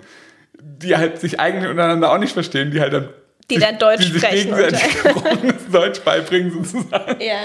[0.60, 3.10] die halt sich eigentlich untereinander auch nicht verstehen, die halt dann
[3.50, 7.22] Die dann Deutsch die sich sprechen gebrochenes Deutsch beibringen sozusagen.
[7.22, 7.41] Ja.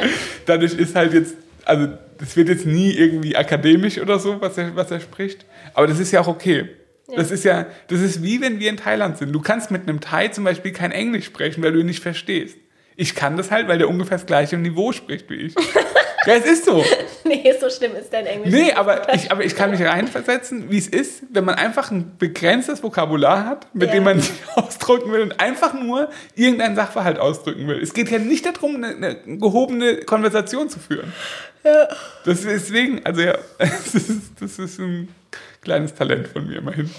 [0.46, 1.88] Dadurch ist halt jetzt, also
[2.18, 5.44] das wird jetzt nie irgendwie akademisch oder so, was er, was er spricht.
[5.74, 6.68] Aber das ist ja auch okay.
[7.14, 9.32] Das ist ja, das ist wie wenn wir in Thailand sind.
[9.32, 12.56] Du kannst mit einem Thai zum Beispiel kein Englisch sprechen, weil du ihn nicht verstehst.
[12.96, 15.54] Ich kann das halt, weil der ungefähr das gleiche Niveau spricht wie ich.
[16.26, 16.84] ja, es ist so.
[17.24, 18.52] Nee, so schlimm ist dein Englisch.
[18.52, 22.16] Nee, aber ich, aber ich kann mich reinversetzen, wie es ist, wenn man einfach ein
[22.18, 23.94] begrenztes Vokabular hat, mit Ja.
[23.94, 27.80] dem man sich ausdrücken will und einfach nur irgendeinen Sachverhalt ausdrücken will.
[27.80, 31.12] Es geht ja nicht darum, eine, eine gehobene Konversation zu führen.
[31.64, 31.88] Ja.
[32.24, 35.08] Das ist deswegen, also ja, das ist, das ist ein
[35.62, 36.90] kleines Talent von mir immerhin.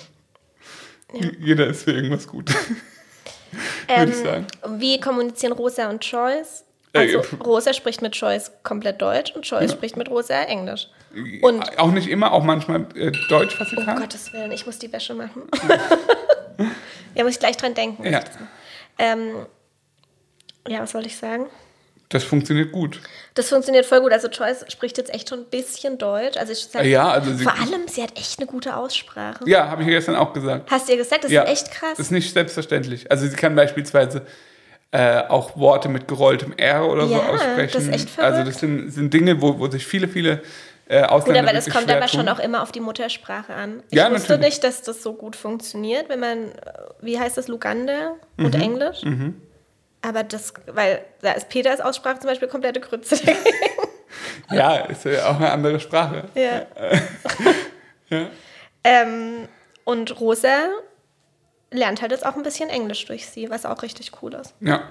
[1.40, 2.50] Jeder ist für irgendwas gut,
[3.88, 4.48] würde ich sagen.
[4.66, 6.64] Ähm, wie kommunizieren Rosa und Joyce?
[6.94, 10.88] Äh, Also pf- Rosa spricht mit Joyce komplett Deutsch und Joyce spricht mit Rosa Englisch.
[11.42, 14.00] Und auch nicht immer, auch manchmal äh, Deutsch, was sie um kann.
[14.00, 15.44] Gottes Willen, ich muss die Wäsche machen.
[17.16, 18.04] ja, muss ich gleich dran denken.
[18.12, 18.22] Ja,
[18.98, 19.46] Ähm,
[20.68, 21.48] ja, was soll ich sagen?
[22.10, 23.00] das funktioniert gut.
[23.34, 24.12] Das funktioniert voll gut.
[24.12, 26.38] Also Joyce spricht jetzt echt schon ein bisschen Deutsch.
[26.38, 29.40] Also ich sag, Ja, also vor allem, sie hat echt eine gute Aussprache.
[29.50, 30.70] Ja, habe ich gestern auch gesagt.
[30.70, 31.24] Hast du ihr gesagt?
[31.24, 31.90] Das ja, ist echt krass.
[31.98, 33.10] Das ist nicht selbstverständlich.
[33.10, 34.28] Also sie kann beispielsweise
[34.94, 37.72] äh, auch Worte mit gerolltem R oder so Ja, aussprechen.
[37.74, 38.48] das ist echt Also verrückt.
[38.56, 40.42] das sind, sind Dinge, wo, wo sich viele, viele
[40.88, 43.82] äh, Ausländer Gut, aber das kommt aber schon auch immer auf die Muttersprache an.
[43.90, 44.52] Ich Ja, wusste natürlich.
[44.54, 46.54] nicht, dass das so gut funktioniert, wenn man, äh,
[47.02, 48.46] wie heißt das, Lugande Mhm.
[48.46, 49.02] und Englisch.
[50.02, 53.16] Aber das, weil da ist Peters Aussprache zum Beispiel komplette Grütze.
[54.52, 56.26] Ja, ist ja auch eine andere Sprache.
[56.36, 56.66] ja.
[58.10, 58.28] Ja.
[58.84, 59.48] ähm,
[59.86, 60.68] und Rosa
[61.74, 64.54] lernt halt jetzt auch ein bisschen Englisch durch sie, was auch richtig cool ist.
[64.62, 64.84] Ja,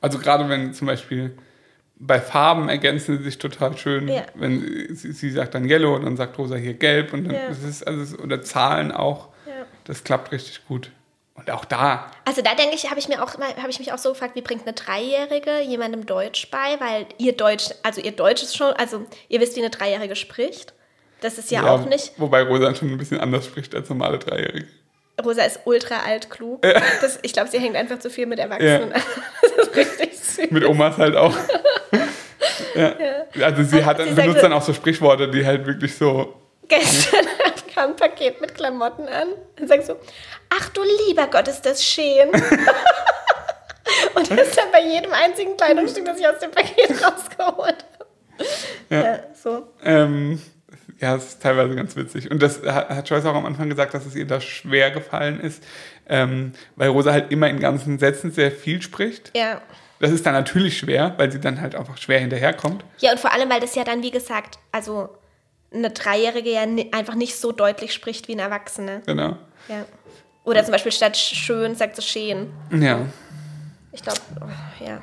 [0.00, 1.36] also gerade wenn zum Beispiel
[1.96, 4.08] bei Farben ergänzen sie sich total schön.
[4.08, 4.22] Ja.
[4.34, 7.48] Wenn sie, sie sagt dann Yellow und dann sagt Rosa hier Gelb und dann Ja.
[7.48, 9.28] das ist also oder Zahlen auch.
[9.46, 9.66] Ja.
[9.84, 10.90] Das klappt richtig gut.
[11.34, 13.98] Und auch da, Also da denke ich, habe ich mir auch habe ich mich auch
[13.98, 18.42] so gefragt, wie bringt eine Dreijährige jemandem Deutsch bei, weil ihr Deutsch, also ihr Deutsch
[18.42, 20.74] ist schon, also ihr wisst, wie eine Dreijährige spricht.
[21.22, 22.12] Das ist ja, auch nicht.
[22.18, 24.66] Wobei Rosa schon ein bisschen anders spricht als normale Dreijährige.
[25.20, 26.62] Rosa ist ultra alt klug.
[26.62, 28.90] Das, ich glaube, sie hängt einfach zu viel mit Erwachsenen.
[28.90, 28.96] Ja.
[28.96, 29.02] an.
[29.56, 30.50] Das ist richtig süß.
[30.50, 31.34] Mit Omas halt auch.
[32.74, 32.94] ja.
[33.42, 36.34] Also sie hat Sie benutzt dann auch so Sprichworte, die halt wirklich so.
[36.68, 37.26] Gestern
[37.74, 39.96] kam ein Paket mit Klamotten an und sagt so,
[40.50, 42.28] ach du lieber Gott, ist das schön.
[44.14, 48.06] und das ist dann bei jedem einzigen Kleidungsstück, das ich aus dem Paket rausgeholt habe.
[48.88, 49.02] Ja.
[49.02, 49.68] Ja, so.
[49.84, 50.40] Ähm,
[51.00, 52.30] ja, es ist teilweise ganz witzig.
[52.30, 55.64] Und das hat, Joyce auch am Anfang gesagt, dass es ihr da schwer gefallen ist,
[56.08, 59.32] ähm, weil Rosa halt immer in ganzen Sätzen sehr viel spricht.
[59.34, 59.62] Ja.
[59.98, 62.84] Das ist dann natürlich schwer, weil sie dann halt einfach schwer hinterherkommt.
[62.98, 65.08] Ja, und vor allem, weil das ja dann, wie gesagt, also
[65.72, 69.02] eine Dreijährige ja einfach nicht so deutlich spricht wie eine Erwachsene.
[69.06, 69.36] Genau.
[69.68, 69.84] Ja.
[70.44, 72.50] Oder zum Beispiel statt schön sagt sie schön.
[72.72, 73.06] Ja.
[73.92, 75.00] Ich glaube, oh, ja.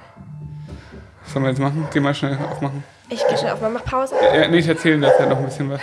[1.23, 1.87] Was sollen wir jetzt machen?
[1.93, 2.83] Geh mal schnell aufmachen.
[3.09, 4.15] Ich gehe schnell auf mal, mach Pause.
[4.21, 5.81] Ja, nee, ich erzähle das ja noch ein bisschen was.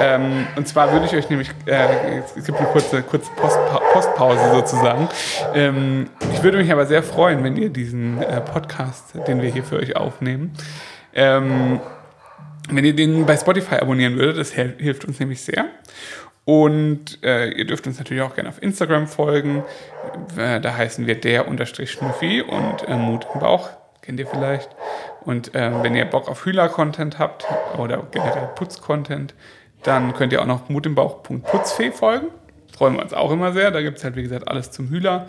[0.00, 4.50] Ähm, und zwar würde ich euch nämlich, äh, es gibt eine kurze, kurze Postpa Postpause
[4.52, 5.08] sozusagen.
[5.54, 9.64] Ähm, ich würde mich aber sehr freuen, wenn ihr diesen äh, Podcast, den wir hier
[9.64, 10.52] für euch aufnehmen,
[11.14, 11.80] ähm,
[12.70, 14.38] wenn ihr den bei Spotify abonnieren würdet.
[14.38, 15.66] Das hilft uns nämlich sehr.
[16.44, 19.64] Und äh, ihr dürft uns natürlich auch gerne auf Instagram folgen.
[20.36, 23.70] Äh, da heißen wir der unterstrich Schnuffi und äh, Mut im Bauch.
[24.08, 24.70] Kennt ihr vielleicht.
[25.20, 27.44] Und äh, wenn ihr Bock auf Hühler-Content habt
[27.76, 29.34] oder generell Putz-Content,
[29.82, 32.28] dann könnt ihr auch noch mutimbauch.putzfee folgen.
[32.74, 33.70] Freuen wir uns auch immer sehr.
[33.70, 35.28] Da gibt es halt, wie gesagt, alles zum Hühler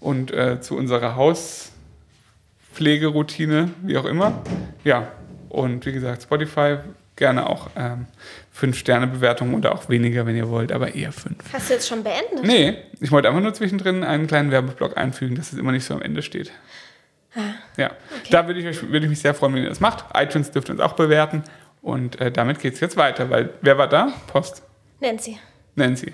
[0.00, 4.40] und äh, zu unserer Hauspflegeroutine, wie auch immer.
[4.84, 5.08] Ja,
[5.50, 6.78] und wie gesagt, Spotify
[7.16, 8.06] gerne auch ähm,
[8.58, 11.36] 5-Sterne-Bewertungen oder auch weniger, wenn ihr wollt, aber eher 5.
[11.52, 12.42] Hast du jetzt schon beendet?
[12.42, 15.92] Nee, ich wollte einfach nur zwischendrin einen kleinen Werbeblock einfügen, dass es immer nicht so
[15.92, 16.50] am Ende steht.
[17.76, 17.90] Ja,
[18.30, 20.04] da würde ich, euch- würde ich mich sehr freuen, wenn ihr das macht.
[20.14, 21.42] iTunes dürft uns auch bewerten.
[21.82, 24.12] Und äh, damit geht es jetzt weiter, weil wer war da?
[24.28, 24.62] Post.
[25.00, 25.38] Nancy.
[25.74, 26.12] Nancy.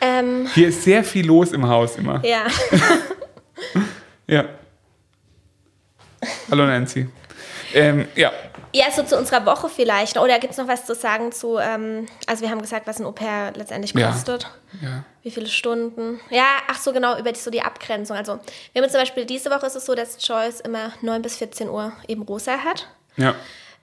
[0.00, 2.24] Ähm, Hier ist sehr viel los im Haus immer.
[2.24, 2.46] ja.
[4.26, 4.44] Ja.
[6.50, 7.08] Hallo Nancy.
[7.74, 8.32] Ähm, ja,
[8.72, 10.16] Ja, so zu unserer Woche vielleicht.
[10.18, 13.06] Oder gibt es noch was zu sagen zu, ähm, also wir haben gesagt, was ein
[13.06, 14.10] Au-pair letztendlich Ja.
[14.10, 14.50] kostet.
[14.80, 15.04] ja.
[15.22, 16.18] Wie viele Stunden?
[16.30, 18.16] Ja, ach so, genau, über die, so die Abgrenzung.
[18.16, 18.40] Also,
[18.72, 21.68] wir haben zum Beispiel diese Woche ist es so, dass Joyce immer 9 bis 14
[21.68, 22.88] Uhr eben rosa hat.
[23.16, 23.34] Ja.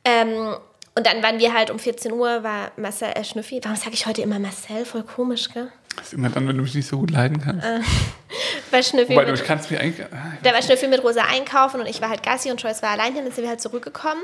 [0.04, 0.56] Ähm,
[0.96, 3.62] und dann waren wir halt um 14 Uhr, war Marcel äh, Schnüffi.
[3.64, 4.84] Warum sage ich heute immer Marcel?
[4.84, 5.72] Voll komisch, gell?
[5.96, 7.66] Das ist immer dann, wenn du mich nicht so gut leiden kannst.
[8.72, 10.06] Weil Schnüffi Wobei, du mit, ich kannst mich eigentlich.
[10.12, 12.90] ah, da war Schnüffi mit Rosa einkaufen und ich war halt Gassi und Joyce war
[12.92, 14.22] allein hin, dann sind wir halt zurückgekommen.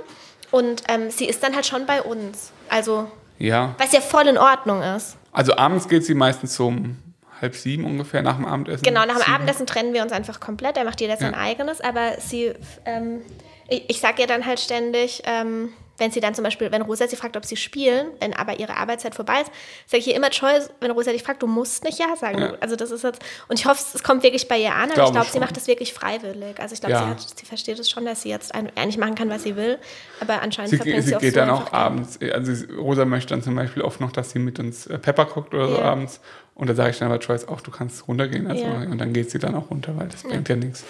[0.51, 2.51] Und ähm, sie ist dann halt schon bei uns.
[2.69, 3.09] Also,
[3.39, 3.73] Ja.
[3.77, 5.17] was ja voll in Ordnung ist.
[5.31, 6.97] Also abends geht sie meistens so um
[7.41, 8.83] halb sieben ungefähr nach dem Abendessen.
[8.83, 9.33] Genau, nach dem Sieben.
[9.33, 10.77] Abendessen trennen wir uns einfach komplett.
[10.77, 11.39] Er macht jeder sein Ja.
[11.39, 12.53] eigenes, aber sie,
[12.85, 13.21] ähm,
[13.67, 17.07] ich, ich sage ihr dann halt ständig, ähm, wenn sie dann zum Beispiel, wenn Rosa
[17.07, 19.51] sie fragt, ob sie spielen, wenn aber ihre Arbeitszeit vorbei ist,
[19.85, 22.39] sage ich ihr immer, Joyce, wenn Rosa dich fragt, du musst nicht Ja sagen.
[22.39, 22.53] Ja.
[22.59, 25.07] Also das ist jetzt, und ich hoffe, es kommt wirklich bei ihr an, aber Glaube
[25.07, 26.59] ich glaube, sie macht das wirklich freiwillig.
[26.59, 27.03] Also ich glaube, Ja.
[27.03, 29.77] sie, hat- sie versteht es schon, dass sie jetzt eigentlich machen kann, was sie will,
[30.19, 33.29] aber anscheinend Sie, verbringt sie, sie auch geht so dann auch abends, also Rosa möchte
[33.33, 35.83] dann zum Beispiel oft noch, dass sie mit uns äh, Pepper guckt oder so Ja.
[35.83, 36.19] abends.
[36.55, 38.47] Und da sage ich dann aber Joyce auch, du kannst runtergehen.
[38.47, 38.73] Also, Ja.
[38.83, 40.83] Und dann geht sie dann auch runter, weil das bringt ja nichts.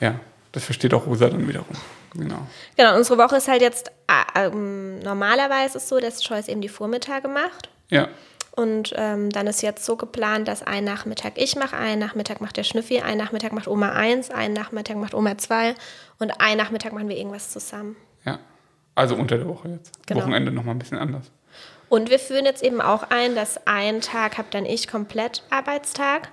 [0.00, 0.20] Ja,
[0.52, 1.66] das versteht auch Rosa dann wiederum.
[2.14, 2.46] Genau.
[2.76, 6.60] Genau, unsere Woche ist halt jetzt, äh, ähm, normalerweise ist es so, dass Joyce eben
[6.60, 7.70] die Vormittage macht.
[7.90, 8.08] Ja,
[8.52, 12.56] Und ähm, dann ist jetzt so geplant, dass ein Nachmittag ich mache, ein Nachmittag macht
[12.56, 15.74] der Schnüffi, ein Nachmittag macht Oma 1, ein Nachmittag macht Oma 2
[16.20, 17.96] und ein Nachmittag machen wir irgendwas zusammen.
[18.24, 18.38] ja.
[18.96, 19.90] Also unter der Woche jetzt.
[20.06, 20.20] Genau.
[20.20, 21.32] Wochenende nochmal ein bisschen anders.
[21.88, 26.28] Und wir führen jetzt eben auch ein, dass einen Tag habe dann ich komplett Arbeitstag,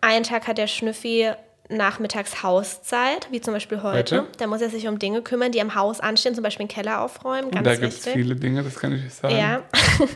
[0.00, 1.32] einen Tag hat der Schnüffi
[1.68, 4.18] nachmittags Hauszeit, wie zum Beispiel heute.
[4.20, 4.26] Heute?
[4.38, 7.00] Da muss er sich um Dinge kümmern, die am Haus anstehen, zum Beispiel den Keller
[7.00, 9.36] aufräumen, ganz Und da gibt es viele Dinge, das kann ich euch sagen.
[9.36, 9.62] ja.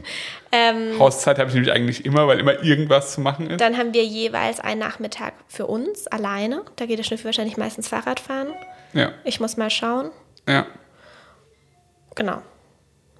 [0.52, 3.60] ähm, Hauszeit habe ich nämlich eigentlich immer, weil immer irgendwas zu machen ist.
[3.60, 6.62] Dann haben wir jeweils einen Nachmittag für uns alleine.
[6.76, 8.48] Da geht der Schnüffel wahrscheinlich meistens Fahrrad fahren.
[8.92, 10.10] Ja, Ich muss mal schauen.
[10.48, 10.66] ja.
[12.16, 12.42] Genau.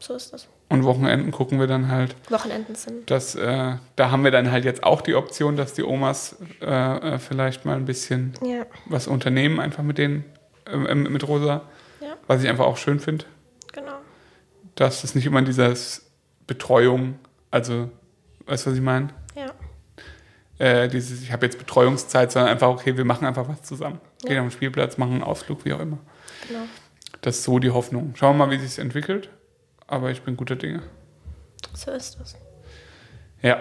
[0.01, 0.49] So ist das.
[0.71, 3.11] Und Wochenenden gucken wir dann halt, Wochenenden sind.
[3.11, 6.65] dass äh, da haben wir dann halt jetzt auch die Option, dass die Omas äh,
[6.67, 8.65] äh, vielleicht mal ein bisschen Ja.
[8.87, 10.25] was unternehmen, einfach mit denen,
[10.73, 11.63] ähm, ähm, mit Rosa,
[12.01, 13.25] Ja, was ich einfach auch schön finde,
[13.73, 13.95] genau.
[14.77, 16.07] dass es nicht immer dieses
[16.47, 17.19] Betreuung,
[17.51, 17.91] also,
[18.47, 19.09] weißt du, was ich meine?
[19.35, 19.51] Ja.
[20.65, 24.01] Äh, dieses, ich habe jetzt Betreuungszeit, sondern einfach, okay, wir machen einfach was zusammen.
[24.23, 24.29] Ja.
[24.29, 25.99] Gehen auf den Spielplatz, machen einen Ausflug, wie auch immer.
[26.47, 26.61] Genau.
[27.23, 28.15] Das ist so die Hoffnung.
[28.15, 29.31] Schauen wir mal, wie sich entwickelt.
[29.91, 30.83] Aber ich bin guter Dinge.
[31.75, 32.37] So ist das.
[33.43, 33.59] Ja,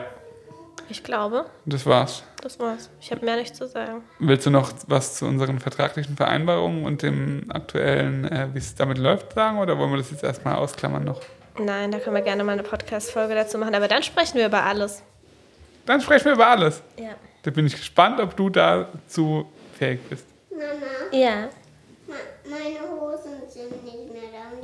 [0.90, 2.24] Ich glaube, das war's.
[2.42, 2.90] das war's.
[3.02, 4.02] Ich habe mehr nicht zu sagen.
[4.20, 8.98] Willst du noch was zu unseren vertraglichen Vereinbarungen und dem aktuellen, äh, wie es damit
[8.98, 9.60] läuft, sagen?
[9.60, 11.22] Oder wollen wir das jetzt erstmal ausklammern noch?
[11.60, 13.76] Nein, da können wir gerne mal eine Podcast-Folge dazu machen.
[13.76, 15.04] Aber dann sprechen wir über alles.
[15.86, 16.82] Dann sprechen wir über alles.
[16.98, 17.16] Ja.
[17.44, 19.46] Da bin ich gespannt, ob du dazu
[19.78, 20.26] fähig bist.
[20.52, 20.64] Mama,
[21.12, 21.50] Ja.
[22.46, 24.59] meine Hosen sind nicht mehr da.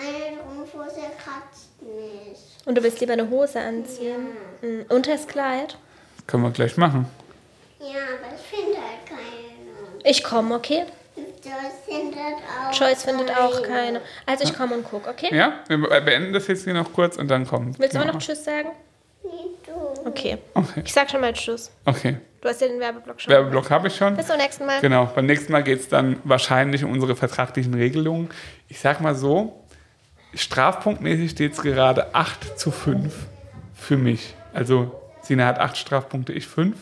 [0.00, 2.38] Eine Strumpfhose kratzt mich.
[2.64, 4.28] Und du willst lieber eine Hose anziehen?
[4.62, 4.84] Mhm.
[4.88, 5.76] Unter das Kleid?
[6.26, 7.06] Können wir gleich machen.
[7.80, 10.08] Ja, aber ich finde halt keine.
[10.10, 10.84] Ich komme, okay?
[11.16, 14.00] Joyce findet auch Joyce findet auch keine.
[14.26, 15.34] Also ich komme und guck, okay?
[15.34, 17.78] Ja, wir beenden das jetzt hier noch kurz und dann kommt.
[17.78, 18.12] Willst du auch Ja.
[18.12, 18.70] noch Tschüss sagen?
[19.22, 19.30] Nee,
[19.66, 20.08] du.
[20.08, 20.38] Okay.
[20.54, 20.82] Okay.
[20.84, 21.70] Ich sag schon mal Tschüss.
[21.84, 22.16] Okay.
[22.40, 23.32] Du hast ja den Werbeblock schon.
[23.32, 24.16] Werbeblock habe ich schon.
[24.16, 24.80] Bis zum nächsten Mal.
[24.80, 28.30] Genau, beim nächsten Mal geht es dann wahrscheinlich um unsere vertraglichen Regelungen.
[28.68, 29.62] Ich sag mal so,
[30.34, 33.14] strafpunktmäßig steht es gerade 8 zu 5
[33.74, 34.34] für mich.
[34.52, 36.76] Also Sina hat 8 Strafpunkte, ich 5.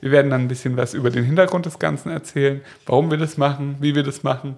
[0.00, 3.38] Wir werden dann ein bisschen was über den Hintergrund des Ganzen erzählen, warum wir das
[3.38, 4.56] machen, wie wir das machen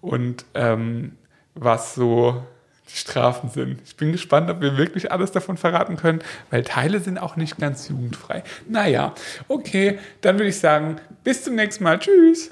[0.00, 1.12] und ähm,
[1.54, 2.42] was so
[2.90, 3.80] die Strafen sind.
[3.84, 6.20] Ich bin gespannt, ob wir wirklich alles davon verraten können,
[6.50, 8.42] weil Teile sind auch nicht ganz jugendfrei.
[8.68, 9.14] Naja,
[9.48, 11.98] okay, dann würde ich sagen, bis zum nächsten Mal.
[11.98, 12.50] Tschüss.